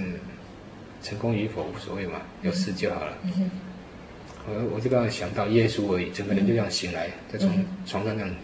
[1.01, 3.17] 成功与否无所谓嘛，有事就好了。
[4.47, 7.49] 我我就刚刚想到耶稣而已，整个人就这样醒来，再从
[7.87, 8.35] 床上这样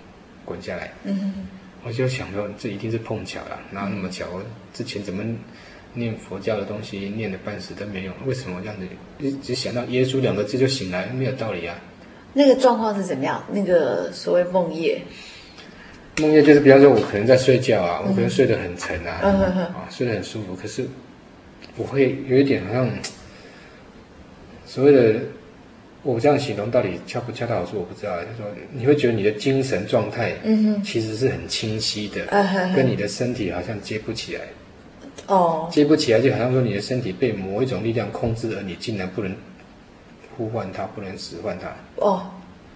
[0.52, 0.92] 滚下来。
[1.06, 1.48] 嗯、
[1.84, 4.26] 我就想说这一定是碰巧了，哪有那么巧？
[4.34, 5.24] 我之前怎么
[5.94, 8.86] 念佛教的东西念了半死都没用，为什么这样子？
[9.20, 11.76] 一直想到耶稣两个字就醒来，没有道理啊。
[12.34, 13.44] 那个状况是怎么样？
[13.52, 15.02] 那个所谓梦夜。
[16.18, 19.20] 梦夜就是，比方说，我可能在睡觉啊，我可能睡得很沉啊，
[19.74, 20.86] 啊，睡得很舒服，可是
[21.78, 22.90] 我会有一点好像
[24.66, 25.20] 所谓的，
[26.04, 27.60] 我这样形容到底恰不恰当？
[27.62, 30.34] 我说我不知道，就是说你会觉得你的精神状态，
[30.84, 32.26] 其实是很清晰的，
[32.76, 34.42] 跟你的身体好像接不起来，
[35.28, 39.36] 哦，接不起来，就好像说你的身体被某一种力量控制，而你竟然不能
[40.36, 42.26] 呼唤它，不能使唤它，哦。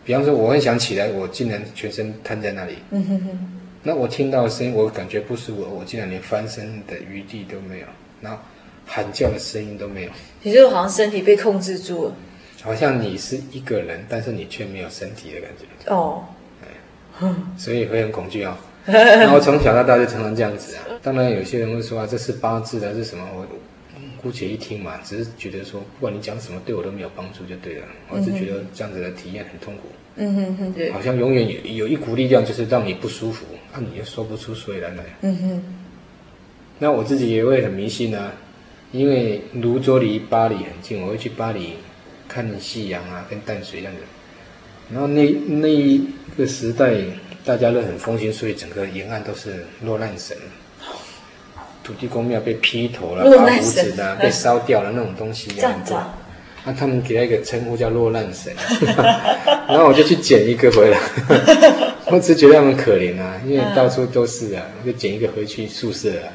[0.03, 2.75] 比方说，我很想起来，我竟然全身瘫在那里。
[2.91, 3.51] 嗯哼哼。
[3.81, 7.87] 那我听到声音，我感觉不舒服，我竟然连翻身的余地都没有，
[8.21, 8.37] 然后
[8.85, 10.09] 喊叫的声音都没有。
[10.43, 12.15] 你就好像身体被控制住了。
[12.65, 15.93] 好像你是一个人，但是你却没有身体的感觉。
[15.93, 16.25] 哦。
[17.57, 18.57] 所以会很恐惧哦。
[18.85, 20.81] 然后从小到大就常常这样子啊。
[21.01, 23.23] 当然有些人会说啊，这是八字的，是什么？
[23.33, 23.45] 我。
[24.21, 27.85] 姑且一听嘛，只是觉得说，不管你讲什么，对我都没有帮助，就对了。
[28.09, 29.83] 我只觉得这样子的体验很痛苦。
[30.15, 35.03] 嗯哼哼，对，好像永远有有一股力量，就是让你不舒服，那、啊、你又说不出所以然来。
[35.21, 35.63] 嗯哼。
[36.79, 38.33] 那我自己也会很迷信啊，
[38.91, 41.75] 因为芦洲离巴黎很近，我会去八里
[42.35, 44.01] 看夕阳啊，跟淡水一样的。
[44.91, 46.05] 然后那那一
[46.37, 46.93] 个时代，
[47.45, 50.35] 大家都很风行，所以整个沿岸都是落难神。
[51.81, 55.93] 土地公庙被劈头了，拔胡子的，被烧掉了那种东西，这样子。
[56.65, 58.53] 那、啊、他们给他一个称呼叫落难神，
[59.69, 60.99] 然后我就去捡一个回来，
[62.11, 66.27] 我只觉得他们可怜啊，因为到处都是啊，我就捡一个回去宿舍啊，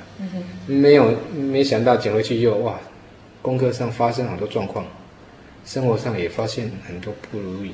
[0.67, 2.79] 没有没想到捡回去又哇，
[3.43, 4.87] 功课上发生好多状况，
[5.65, 7.73] 生活上也发现很多不如意，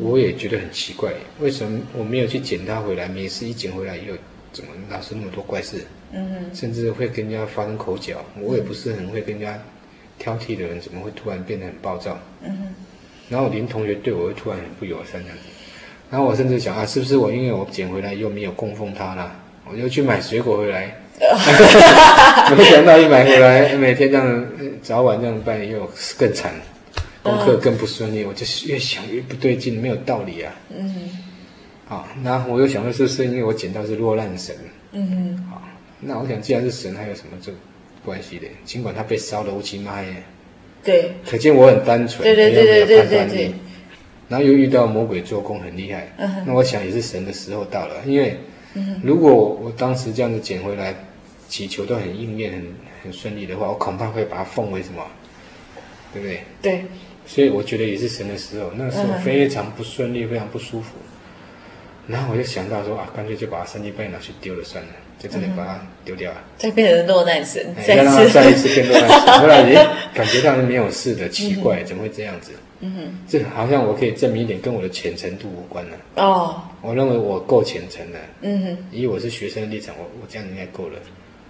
[0.00, 4.14] 我也觉得很奇怪，为什么我没有去捡它回来，每次一捡回来又
[4.52, 5.84] 怎么老是那么多怪事，
[6.52, 9.58] 甚至会跟人家发生口角，我也不是很会跟人家。
[10.16, 12.16] 挑剔的人怎么会突然变得很暴躁？
[13.28, 15.42] 然后林同学对我会突然很不友善这样子。
[16.08, 19.34] 然后我甚至想啊，是不是我因为我捡回来又没有供奉它了，
[19.68, 20.96] 我就去买水果回来。
[22.56, 24.46] 没想到一买回来，每天这样
[24.80, 26.54] 早晚这样办，又更惨，
[27.24, 28.24] 功课更不顺利。
[28.24, 30.54] 我就越想越不对劲，没有道理啊。
[30.70, 31.18] 嗯哼。
[31.86, 34.54] 好，然后我又想说，是不是因为我捡到是落难神？
[34.92, 35.46] 嗯哼。
[35.50, 35.62] 好，
[35.98, 37.52] 那我想既然是神，还有什么这？
[38.04, 40.04] 关系的，尽管他被烧的乌漆嘛黑，
[40.84, 43.54] 对，可见我很单纯，对对对对对对对。
[44.28, 48.36] 然后又遇到魔鬼做工很厉害，嗯，那我想也是神的时候到了，因为，
[49.02, 50.94] 如果我当时这样子捡回来，
[51.48, 55.02] 祈求都很应验、很很顺利的话，我恐怕会把它奉为什么，
[56.12, 56.42] 对不对？
[56.60, 56.84] 对。
[57.26, 60.94] 所以我觉得也是神的时候，那个时候非常不顺利，非常不舒服。
[62.06, 64.90] 然后我就想到说啊，干脆就把三更半夜拿去丢了算了。
[65.16, 69.20] 就真的把它丢掉了，再变成落难神，再让他再一次变落难神。
[69.40, 69.74] 后来也，
[70.12, 72.50] 感觉到是没有事的，奇怪，怎么会这样子？
[72.80, 75.96] 嗯哼，这好像我可以证明一点，跟我的虔诚度无关了。
[76.16, 78.18] 哦，我认为我够虔诚了。
[78.42, 80.98] 嗯哼，以我是学生的立场，我我这样应该够了。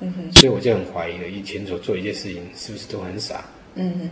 [0.01, 3.45] 嗯哼，所以我就很怀疑了，以前所做一件事情是不是都很傻？
[3.75, 4.11] 嗯哼，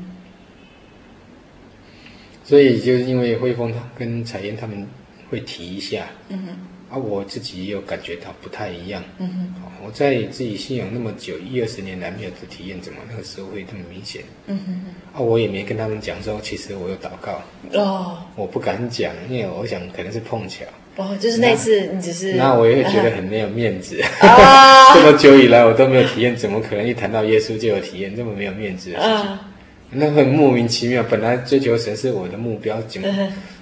[2.45, 4.87] 所以就是因为慧峰他跟彩燕他们
[5.31, 6.07] 会提一下。
[6.29, 6.49] 嗯哼。
[6.93, 9.03] 啊，我自己也有感觉到不太一样。
[9.17, 9.27] 嗯
[9.57, 14.21] 哼，我在自己信仰那么久，一二十年来没有的体验，怎么那个时候会这么明显？
[14.47, 14.85] 嗯哼，
[15.15, 17.41] 啊，我也没跟他们讲说，其实我有祷告。
[17.73, 20.67] 哦，我不敢讲，因为我想可能是碰巧。
[20.97, 22.35] 哦，就是那次你只是……
[22.35, 23.99] 那我也会觉得很没有面子。
[24.21, 28.15] 啊， 这么久以来我都没有体验，怎么可能一谈到耶稣就有体验？
[28.15, 29.31] 这么没有面子的事情。
[29.31, 29.49] 啊
[29.95, 33.09] 那很莫名其妙，本来追求神是我的目标，怎么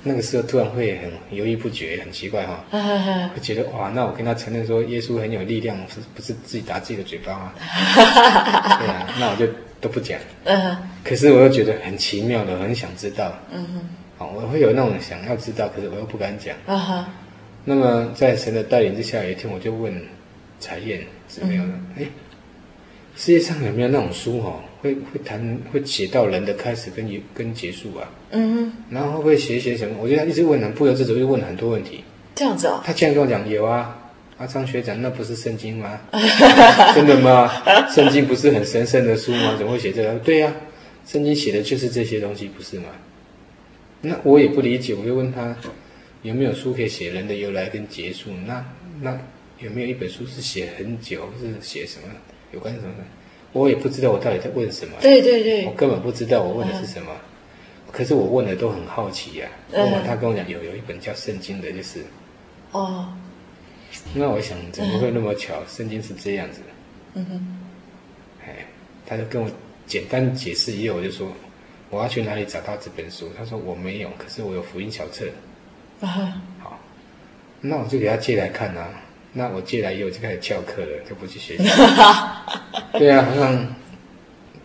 [0.05, 3.31] 那个时候突然会很犹豫不决，很奇怪哈、哦。
[3.35, 7.55] 会觉得哇，那我跟他承认说耶稣很有力量，是不是自己打自己的嘴巴啊？
[8.79, 9.45] 对啊，那我就
[9.81, 10.19] 都不讲。
[11.03, 13.37] 可是我又觉得很奇妙的，很想知道。
[13.51, 13.89] 嗯哼。
[14.17, 16.55] 好，我会有那种想要知道，可是我又不敢讲。
[17.65, 19.93] 那么在神的带领之下，有一天我就问
[20.61, 21.71] 彩燕是没有的。
[21.99, 22.05] 哎，
[23.17, 24.63] 世界上有没有那种书哈？
[24.83, 29.95] 会会谈会写到人的开始跟结跟结束啊，嗯哼，然后会写写什么？
[30.01, 32.03] 我觉得他一直问很不由自主，就问了很多问题。
[32.35, 32.81] 这样子哦。
[32.85, 36.01] 他竟然跟我讲有啊，阿张学长，那不是圣经吗？
[36.95, 37.51] 真的吗？
[37.91, 39.55] 圣经不是很神圣的书吗？
[39.59, 40.15] 怎么会写这个？
[40.21, 40.57] 对呀、啊，
[41.07, 42.87] 圣经写的就是这些东西，不是吗？
[44.01, 45.55] 那我也不理解，我就问他
[46.23, 48.31] 有没有书可以写人的由来跟结束？
[48.47, 48.65] 那
[49.03, 49.19] 那
[49.59, 52.05] 有没有一本书是写很久，是写什么
[52.53, 53.05] 有关什么的？
[53.53, 57.11] 我也不知道我到底在问什么，对对对，我根本不知道我问的是什么，
[57.91, 59.49] 可是我问的都很好奇呀。
[59.73, 62.05] 问完他跟我讲有有一本叫圣经的，就是，
[62.71, 63.13] 哦，
[64.15, 65.55] 那我想怎么会那么巧？
[65.67, 66.61] 圣经是这样子，
[67.15, 67.59] 嗯哼，
[68.47, 68.65] 哎，
[69.05, 69.51] 他就跟我
[69.87, 71.27] 简单解释一下，我就说
[71.91, 73.29] 我要去哪里找到这本书？
[73.37, 75.27] 他说我没有，可是我有福音小册，
[76.01, 76.79] 啊，好，
[77.61, 78.89] 那我就给他借来看啊。
[79.33, 81.65] 那我借来以后就开始翘课了，就不去学习。
[82.99, 83.75] 对啊，好像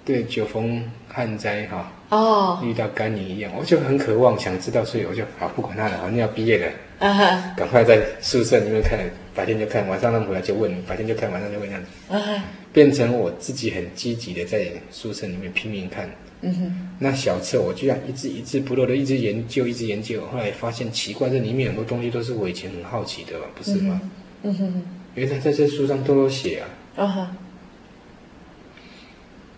[0.04, 9.00] 对九逢旱灾哈，哦，遇到甘霖一样，我就很渴望想知道，所以我就好不管他了，反正要毕业了，啊哈，赶快在宿舍里面看，
[9.36, 12.44] 白天就看，晚上他们回来就问，白天就看，晚上就问这样子，啊哈，
[12.74, 16.10] 变成我自己很积极的在宿舍里面拼命看，
[16.42, 24.00] 嗯哼，那小册我居然一字一字不漏的一直研究，一直研究，后来发现奇怪，这里面很多东西都是我以前很好奇的，不是吗？
[24.04, 24.12] 嗯
[24.46, 24.84] 嗯哼，
[25.16, 26.70] 因为他在这书上都有写啊。
[26.96, 27.36] 啊哈。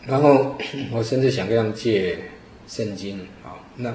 [0.05, 0.55] 然后
[0.91, 2.17] 我甚至想跟他们借
[2.67, 3.93] 圣经啊，那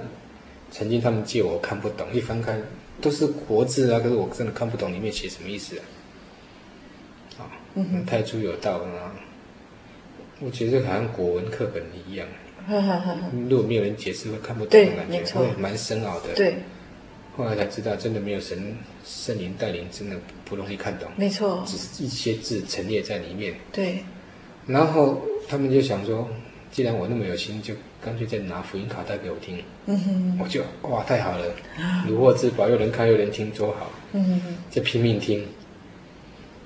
[0.70, 2.56] 曾经他们借我看不懂，一翻开
[3.00, 5.82] 都是国字啊，可是我真的看不懂里面写什么意思啊。
[7.38, 9.16] 啊，嗯，太初有道啊，
[10.40, 12.28] 我觉得好像国文课本一样。
[12.66, 13.16] 哈哈哈。
[13.48, 16.34] 如果没有人解释，会看不懂的感觉，会蛮深奥的。
[16.34, 16.56] 对。
[17.34, 18.76] 后来才知道，真的没有神
[19.06, 20.16] 圣灵带领，真的
[20.52, 21.08] 不容易看懂。
[21.16, 23.54] 没错，只是一些字陈列在里面。
[23.72, 24.04] 对。
[24.66, 26.28] 然后他们就想说，
[26.70, 27.72] 既然我那么有心，就
[28.04, 29.64] 干脆再拿福音卡带给我听。
[29.86, 30.38] 嗯哼。
[30.38, 31.46] 我就哇，太好了，
[32.06, 33.90] 如获至宝，又能看又能听，多好。
[34.12, 34.56] 嗯哼。
[34.70, 35.42] 就拼命听。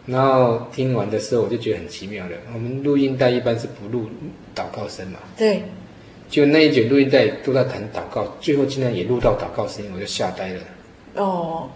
[0.07, 2.37] 然后听完的时候，我就觉得很奇妙了。
[2.53, 4.11] 我们录音带一般是不录
[4.53, 5.20] 祷告声嘛？
[5.37, 5.62] 对。
[6.28, 10.61] 就那一卷录音带都在谈祷告，最后竟然也录到祷告声音，我就吓呆了。
[11.14, 11.70] 哦，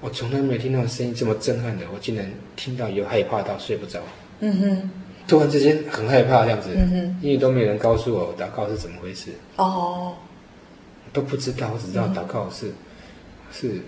[0.00, 4.00] 我从来没有听到声音这么震撼的，我竟然听到，有害怕到睡不着。
[4.40, 4.90] 嗯哼，
[5.26, 9.30] 突然之间很害怕这样子，嗯哼，因为都没有人告诉我祷告是怎么回事。
[9.56, 10.14] 哦，
[11.12, 12.74] 都不知道，我只知道祷告是、嗯、
[13.52, 13.80] 是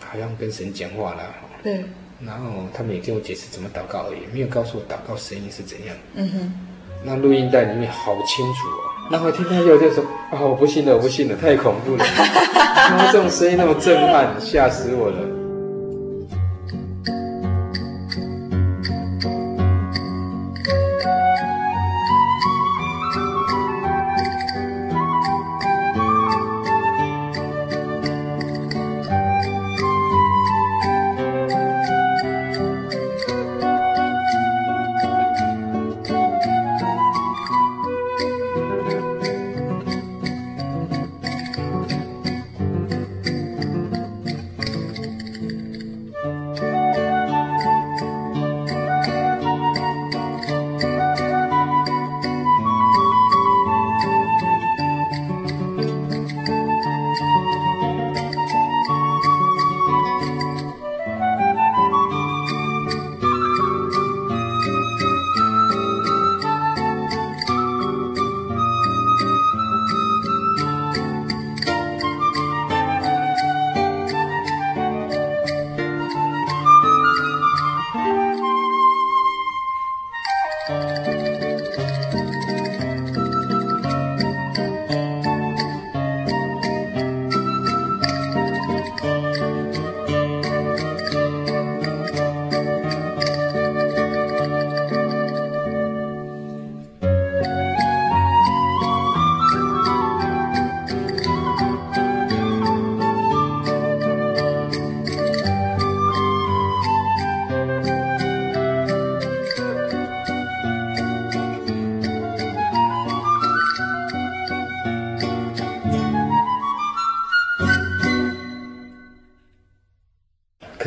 [0.00, 1.34] 好像跟神讲话啦。
[1.62, 1.84] 对。
[2.24, 5.94] 然后他们也跟我解释怎么祷告而已，没有告诉我祷告声音是怎样。
[6.14, 6.52] 嗯哼。
[7.04, 8.95] 那录音带里面好清楚哦。
[9.10, 12.04] 然后听到又就说啊，我不信了，我不信了，太恐怖了。
[12.90, 15.45] 然后这种声音那么震撼，吓死我了。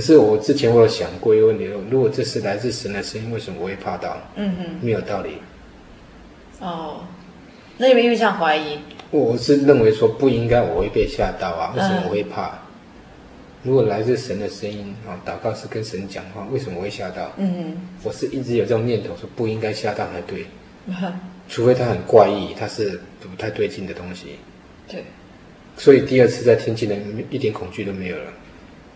[0.09, 4.17] 是我之前我有想过一个问题：如果这是来自神的声音，为什么我会怕到？
[4.35, 5.37] 嗯哼，没有道理。
[6.59, 7.01] 哦，
[7.77, 8.79] 那有没有遇上怀疑？
[9.11, 11.73] 我是认为说不应该，我会被吓到啊？
[11.75, 12.47] 为什么我会怕？
[12.47, 12.57] 嗯、
[13.61, 17.31] 如果来自神的声音啊，祷告是跟神讲话，为什么我会吓到？
[17.37, 20.43] 嗯哼，我是一直有这种念头，说不应该吓到才对。
[20.87, 20.95] 嗯，
[21.47, 24.39] 除非他很怪异，他是不太对劲的东西。
[24.87, 25.03] 对。
[25.77, 26.95] 所以第二次在天气呢，
[27.29, 28.33] 一点恐惧都没有了。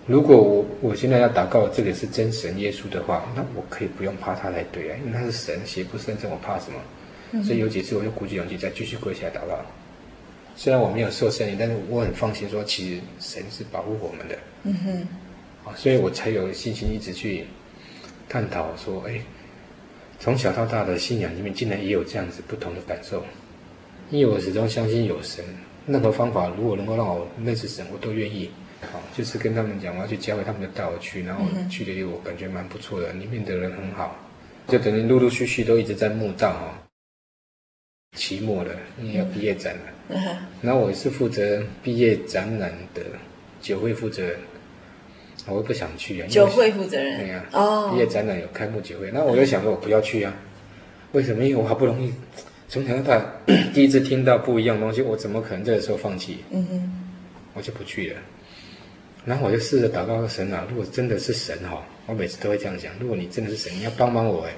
[0.05, 6.79] 如果我我现在要祷告，这个是真神耶稣的话，那我可以不用怕他来对啊，因为他是神，邪不胜正，我怕什么？
[7.31, 9.57] 嗯、所以有几次我就鼓起勇气再继续跪下来祷告。
[10.55, 14.37] 虽然我没有受圣灵，但是我很放心说，其实神是保护我们的。
[14.63, 15.07] 嗯哼。
[15.65, 17.45] 啊，所以我才有信心一直去
[18.27, 19.21] 探讨说，哎，
[20.19, 23.23] 从小到大的信仰里面，竟然也有这样子不同的感受。
[24.11, 25.45] 因为我始终相信有神，
[25.87, 28.51] 任何方法如果能够让我认识神，我都愿意。
[28.91, 34.15] 好，就是跟他们讲，我要去教会，他们就带我去，然后去的我感觉蛮不错的，里面的人很好，
[34.67, 36.79] 就等于陆陆续续都一直在慕道哈。
[38.15, 40.17] 期末了，因为要毕业展了，嗯、
[40.61, 43.01] 然后我是负责毕业展览的
[43.59, 44.37] 酒会负责人，
[45.47, 46.27] 我又不想去啊。
[46.27, 47.17] 酒会负责人。
[47.19, 47.59] 对呀、啊。
[47.59, 47.91] 哦。
[47.91, 50.31] 毕业展览有开幕酒会，那我就想说，我不要去啊。
[51.13, 51.43] 为什么？
[51.43, 52.13] 因为我好不容易
[52.69, 53.33] 从小到大
[53.73, 56.43] 第一次听到不一样的东西，我怎么可能这个时候放弃？
[56.51, 57.09] 嗯哼。
[57.55, 58.19] 我就不去了。
[59.25, 64.51] 然后我就试着祷告神啊，如果真的是神哈，我每次都会这样讲，如果你真的是神，你要帮帮我哎，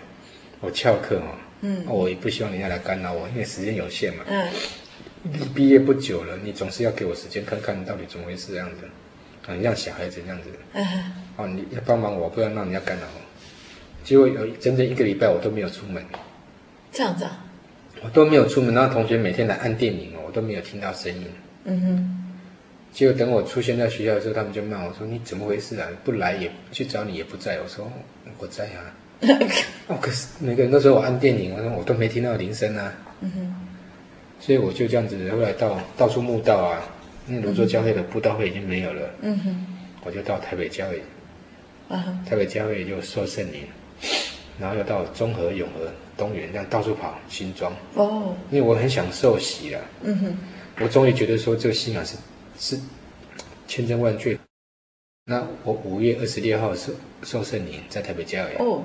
[0.59, 4.47] 我翘课哈，嗯，我也不希望人家来干扰我，因为时间有限嘛，嗯，
[5.53, 8.87] 毕业不久了，你总是要给我时间看看你到底怎么回事这样子，
[9.45, 10.83] 啊，你像小孩子这样子，嗯，
[11.37, 13.21] 哦，你要帮忙我，不要让人家干扰我，
[14.03, 16.03] 结果有整整一个礼拜我都没有出门，
[16.91, 17.45] 这样子啊，
[18.01, 21.27] 我都没有出门，然后同学每天来按电铃哦，我都没有听到声音，
[21.65, 22.21] 嗯哼。
[22.95, 25.85] 结果等我出现在学校的时候，他们就骂我说：“你怎么回事啊？
[26.05, 27.91] 不来也去找你也不在。”我说
[28.39, 28.95] ：“我在啊。”
[29.87, 32.93] 哦，可是每个人都说我按电铃，我说我都没听到铃声啊。
[33.19, 33.55] 嗯哼。
[34.39, 36.81] 所以我就这样子，后来到到处慕道啊。
[37.27, 39.09] 那芦洲教会的布道会已经没有了。
[39.21, 39.67] 嗯哼。
[40.05, 41.03] 我就到台北教会。
[41.89, 42.25] 嗯哼。
[42.25, 43.63] 台北教会就受圣灵，
[44.57, 47.75] 然后又到中和、永和、东园，这样到处跑新庄。
[47.95, 48.33] 哦。
[48.51, 49.81] 因为我很享受洗了。
[50.03, 50.37] 嗯哼。
[50.79, 52.15] 我终于觉得说这个信仰是。
[52.59, 52.79] 是
[53.67, 54.37] 千真万确。
[55.27, 56.93] 那我五月二十六号受
[57.23, 58.55] 受圣灵，在台北教会。
[58.59, 58.83] 哦，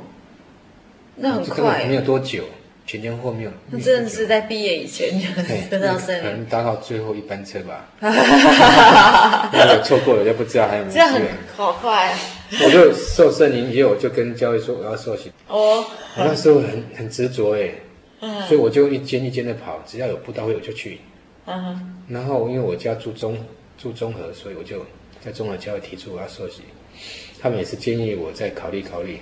[1.17, 2.45] 那很快，没有多久
[2.87, 3.51] 前前后后没有。
[3.71, 5.27] 那真的是在毕业以前就
[5.69, 7.91] 得到森林，可能搭到最后一班车吧。
[8.01, 10.95] 那有错过了就不知道还有没有。
[10.95, 11.23] 这样很
[11.57, 12.19] 好快啊！
[12.65, 15.31] 我就受圣灵以后，我就跟教会说我要受洗。
[15.47, 15.85] 哦。
[16.17, 17.71] 我那时候很很执着哎，
[18.21, 20.99] 嗯，所以我就一间一间的跑，只要有布道会我就去。
[21.45, 21.97] 嗯哼。
[22.09, 23.39] 然后因为我家住中
[23.81, 24.85] 住中和，所以我就
[25.25, 26.63] 在中和教会提出我要受洗。
[27.41, 29.19] 他们也是建议我再考虑考虑。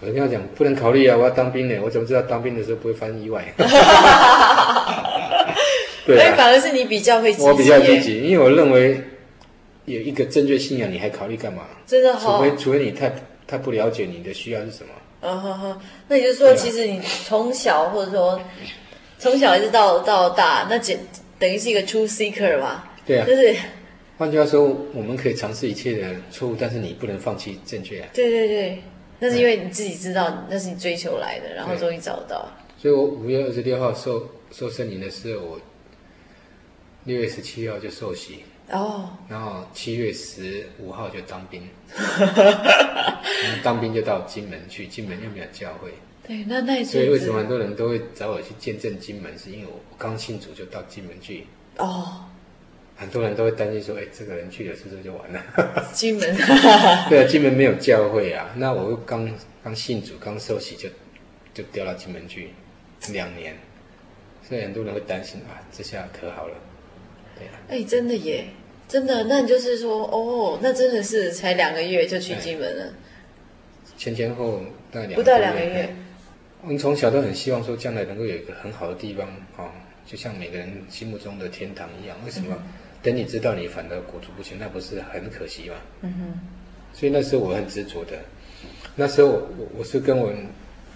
[0.00, 1.16] 我就跟他讲，不能考虑啊！
[1.16, 3.44] 我要当兵呢，我怎么知道当兵的时候不会发生意外？
[6.04, 7.44] 对啊，反而是你比较会积极。
[7.44, 9.00] 我比较积极，因为我认为
[9.84, 11.62] 有一个正确信仰，你还考虑干嘛？
[11.86, 13.14] 真的好，除非除非你太
[13.46, 14.88] 太不了解你的需要是什么。
[15.20, 18.40] 嗯哼哼，那也就是说，其实你从小或者说
[19.18, 20.98] 从小一直到到大，那简
[21.38, 22.90] 等于是一个 true seeker 吧？
[23.06, 23.54] 对啊，就是
[24.22, 24.62] 换句话说，
[24.94, 28.08] 我们可以尝试一切的错误，但是你不能放弃正确啊。
[28.14, 28.80] 对对对。
[29.18, 32.46] 那是因为你自己知道那是你追求来的，然后终于找到。
[32.78, 35.60] 所以我五月二十六号受受圣灵的时候，我
[37.02, 41.68] 六月十七号就受洗哦，然后七月十五号就当兵，
[43.64, 45.90] 当兵就到金门去，金门又没有教会。
[46.24, 49.36] 对，那那所以为什么很多人都会找我去见证金门？
[49.36, 51.44] 是因为我刚信主就到金门去
[51.78, 52.24] 哦。
[53.02, 55.42] 很多人都会担心说：“哎，这个人去了是不是就完了？”
[55.92, 56.36] 金门，
[57.10, 58.50] 对啊，金门没有教会啊。
[58.56, 59.28] 那我又刚
[59.62, 60.88] 刚信主，刚受洗就
[61.52, 62.50] 就调到金门去
[63.10, 63.54] 两年，
[64.48, 66.54] 所以很多人会担心啊，这下可好了，
[67.36, 67.52] 对啊。
[67.68, 68.44] 哎，真的耶，
[68.88, 69.24] 真的。
[69.24, 72.92] 那你就是说，哦，那真的是才两个月就去金门了，
[73.98, 75.94] 前前后大概两不到两个月。
[76.62, 79.26] 我们从小都很希望说，将来能够有一个很好的地方
[79.56, 79.72] 啊，
[80.06, 82.16] 就像每个人心目中的天堂一样。
[82.24, 82.54] 为什么？
[82.56, 82.62] 嗯
[83.02, 85.74] 等你知道你反而裹足不前，那不是很可惜吗？
[86.02, 86.40] 嗯哼。
[86.94, 88.18] 所以那时候我很执着的，
[88.94, 90.30] 那时候我我是跟我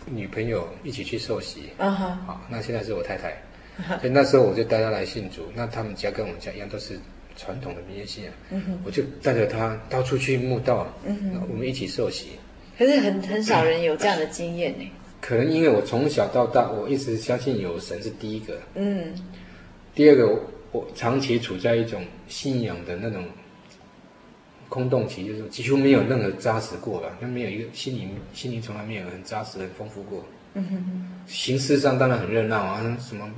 [0.05, 1.71] 女朋友一起去受洗。
[1.79, 2.23] 啊哈。
[2.27, 3.35] 好，那现在是我太太。
[3.99, 5.43] 所以那时候我就带她来信主。
[5.55, 6.99] 那他们家跟我们家一样，都是
[7.37, 8.33] 传统的民间信仰。
[8.51, 8.79] 嗯哼。
[8.85, 10.87] 我就带着她到处去慕道。
[11.05, 11.49] 嗯哼。
[11.51, 12.33] 我们一起受洗。
[12.79, 14.91] 可是很很少人有这样的经验呢。
[15.21, 18.61] 可能因为我从小到大，我一直相信有神是第一个。
[18.75, 19.15] 嗯。
[19.95, 20.39] 第二个。
[20.73, 23.25] 我长期处在一种信仰的那种
[24.69, 30.25] 空洞期，就是几乎没有任何扎实过了，就没有一个心灵心灵从来没有很扎实、很丰富过。
[30.55, 31.13] 嗯哼哼。
[31.27, 33.31] 形式上当然很热闹啊，什么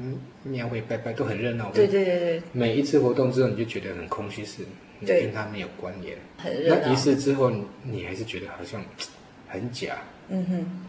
[0.43, 1.71] 庙会拜拜都很热闹。
[1.73, 2.43] 对对对对。
[2.53, 4.63] 每一次活动之后，你就觉得很空虚，是，
[5.01, 6.17] 你跟他没有关联。
[6.39, 6.81] 很热闹。
[6.83, 7.53] 那仪式之后，
[7.83, 8.83] 你还是觉得好像
[9.49, 9.97] 很假。
[10.29, 10.81] 嗯哼。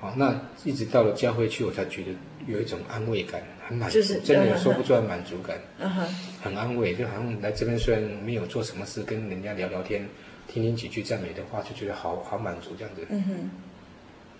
[0.00, 2.08] 好，那一直到了教会去，我才觉得
[2.46, 3.42] 有一种安慰感。
[3.72, 6.06] 很满足，就是、真的有说不出来满足感，嗯哼，
[6.42, 10.06] 很安慰，就好像来这边虽然没有做什么事，跟人家聊聊天，
[10.46, 13.50] 听听几句赞美的话，就觉得好好满足这样子，嗯哼，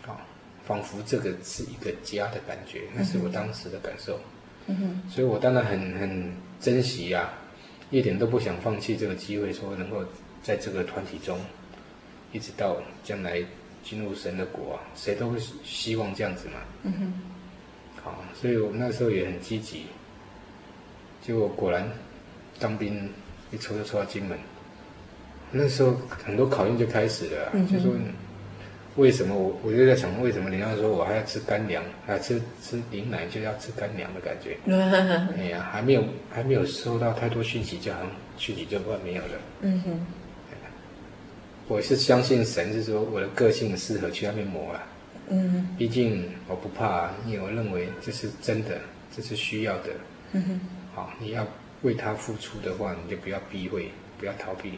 [0.02, 0.20] 好，
[0.66, 4.20] 仿佛这个是一个家的感觉，那是我当时的感受，
[4.66, 7.32] 嗯哼，所以我当然很很珍惜呀、啊，
[7.90, 10.04] 一点都不想放弃这个机会，说能够
[10.42, 11.38] 在这个团体中，
[12.32, 13.42] 一直到将来
[13.82, 17.12] 进入神的国啊，谁都会希望这样子嘛，嗯哼。
[18.02, 19.86] 好，所以我那时候也很积极，
[21.20, 21.88] 结果果然
[22.58, 23.08] 当兵
[23.50, 24.38] 一抽就抽到金门。
[25.50, 27.92] 那时候很多考验就开始了，嗯、就说
[28.96, 34.56] 为什么我我就在想，为什么人家说我还要吃干粮，还要吃吃牛奶，就要吃干粮的感觉？
[35.38, 39.40] 哎呀，还没有还没有收到太多讯息，就好像讯息就快没有了。
[39.60, 40.06] 嗯哼，
[41.68, 44.82] 我是相信神是说我的个性适合去那边磨了。
[45.34, 48.78] 嗯，毕竟我不怕，因为我认为这是真的，
[49.10, 49.88] 这是需要的。
[50.32, 50.60] 嗯哼，
[50.94, 51.46] 好，你要
[51.80, 54.74] 为他付出的话，你就不要避讳，不要逃避。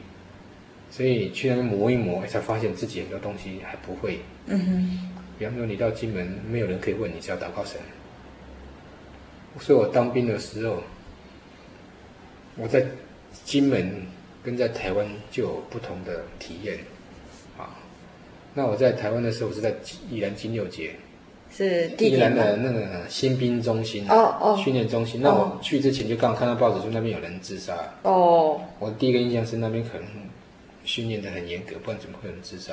[0.91, 4.21] 所以去那边磨一磨，才发现自己很多东西还不会。
[4.47, 7.81] 嗯哼，比方说你到金门，没有人可以问你，只要祷告神。
[9.59, 10.81] 所以我当兵的时候，
[12.57, 12.87] 我在
[13.45, 14.07] 金门
[14.45, 16.79] 跟在台湾就有不同的体验。
[18.55, 19.75] 那我在台湾的时候我是在
[20.11, 20.93] 宜兰金六街，
[21.51, 25.21] 是宜兰的那个新兵中心哦哦训练中心。
[25.21, 28.61] 那我去之前就刚好看到报纸说那边有人自杀哦。
[28.79, 30.07] 我第一个印象是那边可能
[30.85, 32.73] 训练的很严格，不然怎么会有人自杀？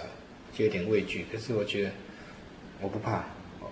[0.54, 1.26] 就有点畏惧。
[1.32, 1.90] 可是我觉得
[2.82, 3.24] 我不怕，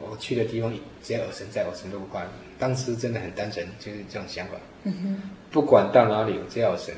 [0.02, 2.24] 我去的地方只要有神在，我什么都不怕。
[2.58, 4.54] 当时真的很单纯，就是这种想法。
[4.84, 5.22] 嗯哼。
[5.52, 6.94] 不管到哪里，我只要有神。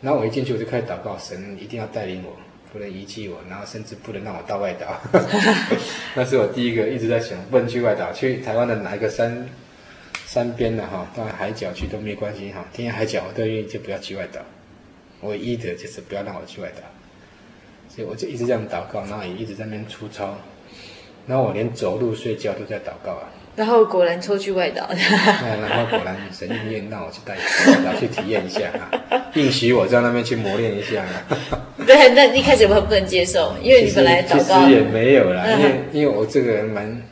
[0.00, 2.34] 然后我一进去我就开始祷告，神一定要带领我。
[2.72, 5.00] 不能遗弃我，然后甚至不能让我到外岛。
[6.14, 9.48] 那是我第一个一直在想，不能去外岛，去台湾的哪一个山
[10.26, 14.40] 山边的哈，到海角去都没关系哈，天涯海角我都愿意，就不要去外岛。
[15.22, 16.82] 唯一的就是不要让我去外岛，
[17.88, 20.38] 所以我就一直这样祷告，然后也一直在那边出操，
[21.26, 23.28] 然后我连走路睡觉都在祷告啊。
[23.56, 28.88] 然后果然抽去外岛， 然后果然神应验，让我去带外岛去体验一下啊，
[29.34, 31.66] 应许我在那边去磨练一下啊。
[31.86, 37.02] 对，那一开始我很不能接受，因为你本来祷告其实也没有啦，因为因为我这个人蛮，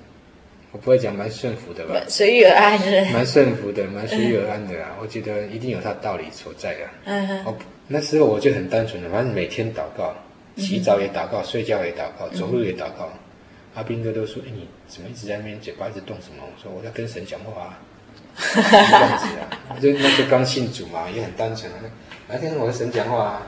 [0.73, 4.97] 我不会讲蛮顺服的吧， 随遇而安的，蛮顺服的，蛮随遇而安的啦。
[5.01, 6.87] 我觉得一定有它道理所在啊。
[7.05, 7.55] 嗯哼，
[7.87, 10.15] 那时候我就很单纯的，反正每天祷告，
[10.57, 13.11] 洗澡也祷告，睡觉也祷告，走路也祷告。
[13.75, 17.79] 阿斌哥都说：“哎，你怎么一直在那边嘴巴一直动什么？”我说：“我在跟神讲话啊。
[18.55, 21.79] ”这样子啊，就那时候刚信主嘛，也很单纯啊。
[22.29, 23.47] 哪天我跟神讲话啊，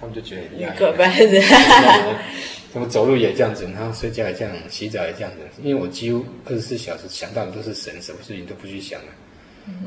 [0.00, 0.78] 他们就觉得很压抑。
[0.78, 1.40] 可怪的，
[2.72, 5.38] 怎么走路也这样子，然后睡觉也这样，洗澡也这样子。
[5.62, 9.08] 因为我几乎二十四小时想到的都是神，什么事情都不去想了。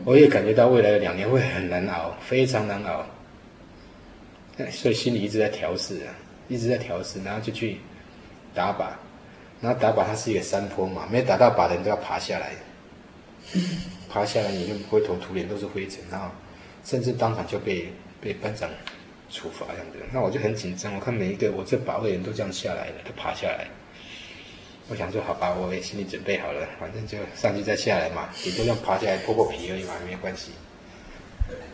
[0.03, 3.05] 我也感觉到未来的两年会很难熬，非常难熬。
[4.71, 6.11] 所以心里一直在调试啊，
[6.49, 7.77] 一直在调试，然后就去
[8.53, 8.87] 打靶。
[9.61, 12.53] 然后打靶，它是一个山坡嘛，没打到靶的人都要爬下来，
[14.09, 16.27] 爬下来你就灰头土脸都是灰尘，然后
[16.83, 17.87] 甚至当场就被
[18.19, 18.69] 被班长
[19.31, 19.99] 处罚这样子。
[20.11, 23.67] 那我就很紧张，我看每一个我这靶位人都这样下来了，都爬下来。
[24.89, 30.51] 我想说好吧，我也心里准备好了，反正就上去再下来嘛，也就这样爬下来破破皮而已嘛，没关系。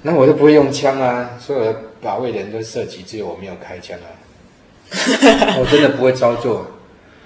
[0.01, 4.07] 那我就不会用枪啊，所有的靶位的人都射击，只有我没有开枪啊，
[5.57, 6.69] 我真的不会操作。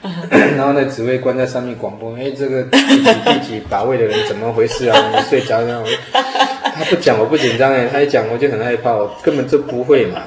[0.31, 4.97] 然后那指挥官在上面广播：“哎，这个第几第几把位的人怎么回事啊？
[5.13, 5.83] 你睡着了？”
[6.13, 10.21] 他不讲我不紧张哎，他一讲我就很害怕，我根本就不会嘛。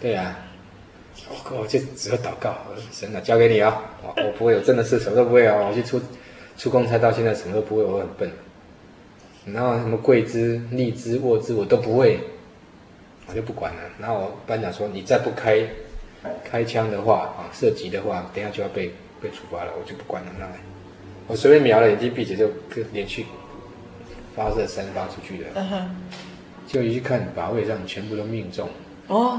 [0.00, 0.38] 对啊，
[1.28, 2.56] 我我就只会祷告，
[2.90, 3.82] 神啊，交给你啊！
[4.02, 5.56] 我我不会，我真的是什么都不会啊！
[5.68, 6.00] 我去出
[6.56, 8.30] 出公差到现在什么都不会，我很笨。
[9.44, 12.18] 然后什么跪姿、立姿、卧姿我都不会，
[13.28, 13.80] 我就不管了。
[13.98, 15.58] 然后我班长说：“你再不开。”
[16.44, 20.30] 开枪的话啊，射击的话，等下就要被被处罚了，我就不管了。
[20.38, 20.46] 那
[21.26, 23.24] 我随便瞄了，眼睛闭着就就连续
[24.36, 25.48] 发射三发出去了。
[25.54, 25.84] Uh huh.
[26.66, 28.68] 就一去看靶位上全部都命中。
[29.08, 29.16] 哦。
[29.16, 29.34] Oh.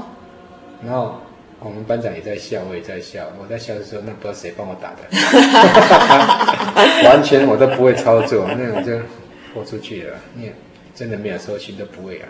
[0.84, 1.20] 然后
[1.58, 3.26] 我们班长也在笑，我也在笑。
[3.40, 5.08] 我在笑的时候，那不知道谁帮我打的。
[7.08, 8.98] 完全我都不会操作，那我就
[9.54, 10.18] 豁出去了。
[10.34, 10.50] 你
[10.94, 12.28] 真的没有收心都不会啊。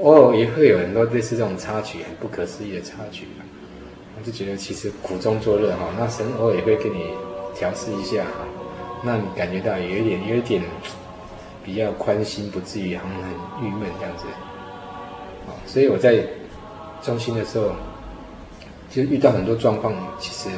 [0.00, 3.26] 偶尔也会有很多类似这种插曲，很不可思议的插曲。
[4.20, 7.06] 我就觉得其实苦中作乐哈，那神偶尔也会给你
[7.54, 8.44] 调试一下哈，
[9.02, 10.62] 那你感觉到有一点有一点
[11.64, 14.26] 比较宽心，不至于很很郁闷这样子。
[15.66, 16.22] 所以我在
[17.00, 17.70] 中心的时候，
[18.90, 20.50] 就遇到很多状况，其实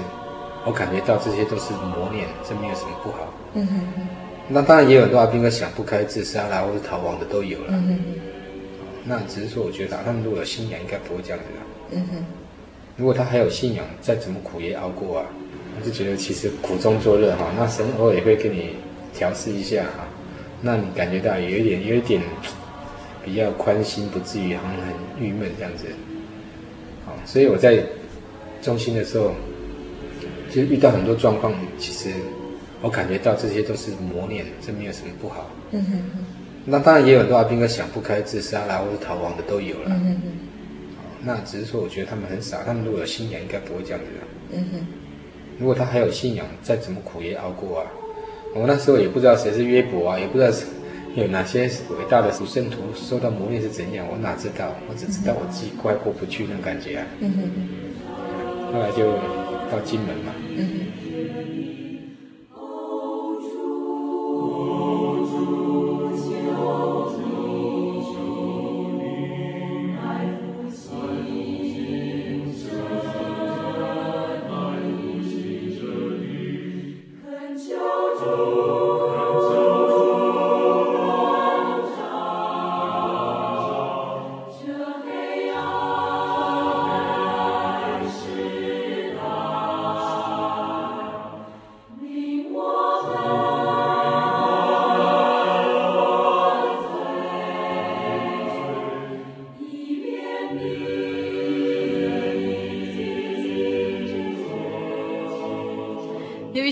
[0.66, 3.32] 我感觉到这些都是磨练，这没有什么不好。
[3.54, 4.08] 嗯哼哼。
[4.48, 7.66] 那当然也有很多阿兵哥想不开自杀啦，或者逃亡的都有了。
[7.68, 8.20] 嗯哼哼。
[9.04, 11.96] 那只是说，我觉得他们如果有信仰，应该不会这样子的。
[11.96, 12.24] 嗯哼。
[12.96, 15.26] 如果他还有信仰，再怎么苦也熬过啊！
[15.80, 18.76] 我就觉得其实苦中作乐哈，那神偶尔也会给你
[19.14, 20.06] 调试一下哈，
[20.60, 22.20] 那你感觉到有一点有一点
[23.24, 25.86] 比较宽心，不至于很很郁闷这样子。
[27.06, 27.82] 好，所以我在
[28.60, 29.32] 中心的时候，
[30.50, 32.10] 就遇到很多状况，其实
[32.82, 35.50] 我感觉到这些都是磨练，这没有什么不好。
[35.70, 36.24] 嗯哼哼。
[36.66, 39.86] 那当然也有很多阿兵哥想不开自杀啦，或者逃亡的都有了。
[39.88, 40.22] 嗯哼哼。
[41.24, 42.62] 那只是说，我觉得他们很傻。
[42.64, 44.58] 他们如果有信仰，应该不会这样子的。
[44.58, 44.86] 嗯哼。
[45.58, 47.86] 如果他还有信仰，再怎么苦也熬过啊。
[48.54, 50.50] 我那时候也不知道谁是约伯啊，也不知道
[51.14, 54.74] 有哪些伟大的主圣徒受到磨练是怎样，我哪知道？
[54.88, 57.06] 我只知道我自己快过不去那种感觉啊。
[57.20, 58.72] 嗯哼。
[58.72, 59.12] 后来就
[59.70, 60.32] 到金门嘛。
[60.56, 60.91] 嗯哼。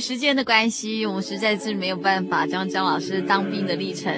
[0.01, 4.13] 时间的关系，我们实在是没有办法将江老师当兵的历程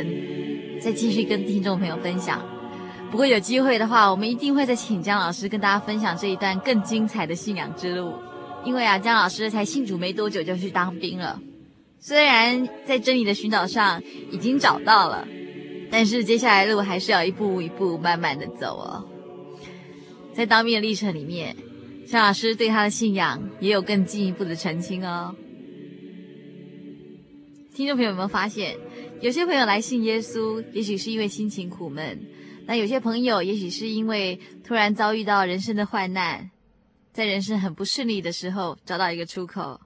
[0.80, 2.41] 再继续跟听众朋友分享。
[3.11, 8.14] 不过有机会的话，我们一定会再请江老师跟大家分享这一段更精彩的信仰之路。
[8.64, 11.39] 因为啊，江老师才信主没多久就去当兵了，
[11.99, 15.26] 虽然在真理的寻找上已经找到了，
[15.91, 19.05] 但是接下来的路还是要一步一步慢慢的走哦。
[20.33, 21.55] 在当兵的历程里面，
[22.07, 25.35] 江老师对他的信仰也有更进一步的澄清哦。
[27.75, 28.77] 听众朋友有没有发现，
[29.23, 32.18] 有些朋友来信耶稣，也许是因为心情苦闷；
[32.66, 36.51] 那有些朋友，也许是因为突然遭遇到人生的患难，
[37.14, 39.81] 在人生很不顺利的时候找到一个出口。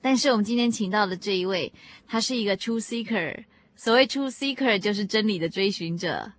[0.00, 1.72] 但是我们今天请到的这一位，
[2.06, 3.44] 他是一个 Truth Seeker。
[3.74, 6.30] 所谓 Truth Seeker，就是真理的追寻者。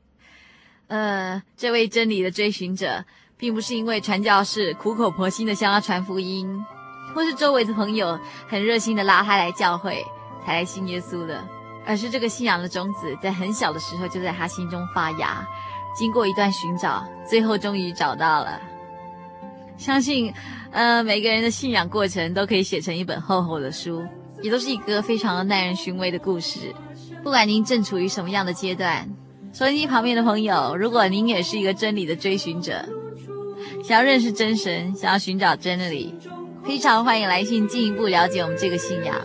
[0.88, 3.04] 呃，这位真理的追寻者，
[3.38, 6.48] 并不是因为传教士苦口婆心的向他传福音，
[7.14, 8.18] 或是周围的朋友
[8.48, 10.02] 很热心的拉他来教会。
[10.46, 11.44] 才来信耶稣的，
[11.86, 15.48] 而是这个信仰的种子在很小的时候就在他心中发芽，
[15.96, 18.60] 经过一段寻找，最后终于找到了。
[19.78, 20.32] 相信，
[20.72, 24.06] 呃，每个人的信仰过程都可以写成一本厚厚的书，
[24.42, 26.74] 也都是一个非常耐人寻味的故事。
[27.24, 29.10] 不管您正处于什么样的阶段，
[29.52, 32.86] 收音机旁边的朋友，如果您也是一个真理的追寻者，
[33.84, 36.14] 想要认识真神，想要寻找真理，
[36.64, 39.20] 非常欢迎来信进一步了解我们这个信仰。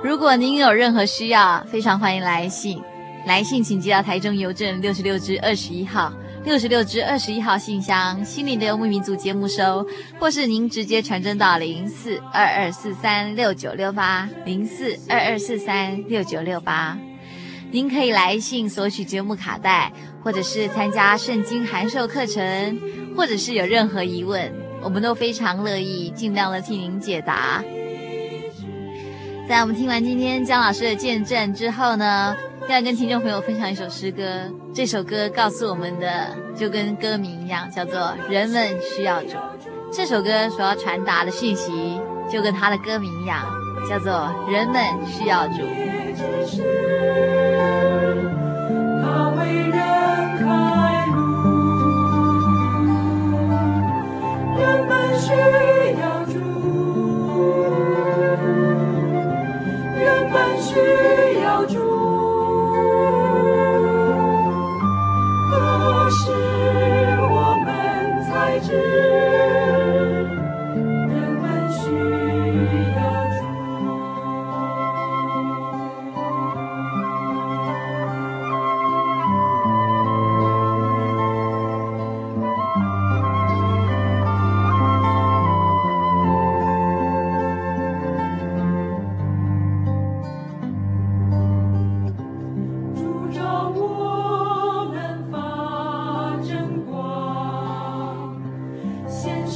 [0.00, 2.80] 如果您有任何需要，非常欢迎来信。
[3.26, 6.12] 来信请寄到台中邮政六十六支二十一号，
[6.44, 9.84] 六十六支二十一号信箱，心灵的游牧民族节目收，
[10.20, 16.96] 或是您直接传真到零四二二四三六九六八，零四二二四三六九六八。
[17.72, 19.92] 您可以来信索取节目卡带，
[20.22, 22.80] 或者是参加圣经函授课程，
[23.16, 27.62] 或者是有任何疑问，我们都非常乐意尽量的替您解答。
[29.48, 32.36] 在我们听完今天江老师的见证之后呢，
[32.68, 34.22] 要跟听众朋友分享一首诗歌。
[34.74, 37.98] 这首歌告诉我们的，就跟歌名一样，叫做
[38.30, 39.30] 《人们需要主》。
[39.90, 41.98] 这首歌所要传达的讯息，
[42.30, 43.42] 就跟它的歌名一样，
[43.88, 44.12] 叫做
[44.52, 45.54] 《人们需要主》。
[60.68, 60.74] 需
[61.40, 61.64] 要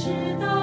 [0.03, 0.62] 直到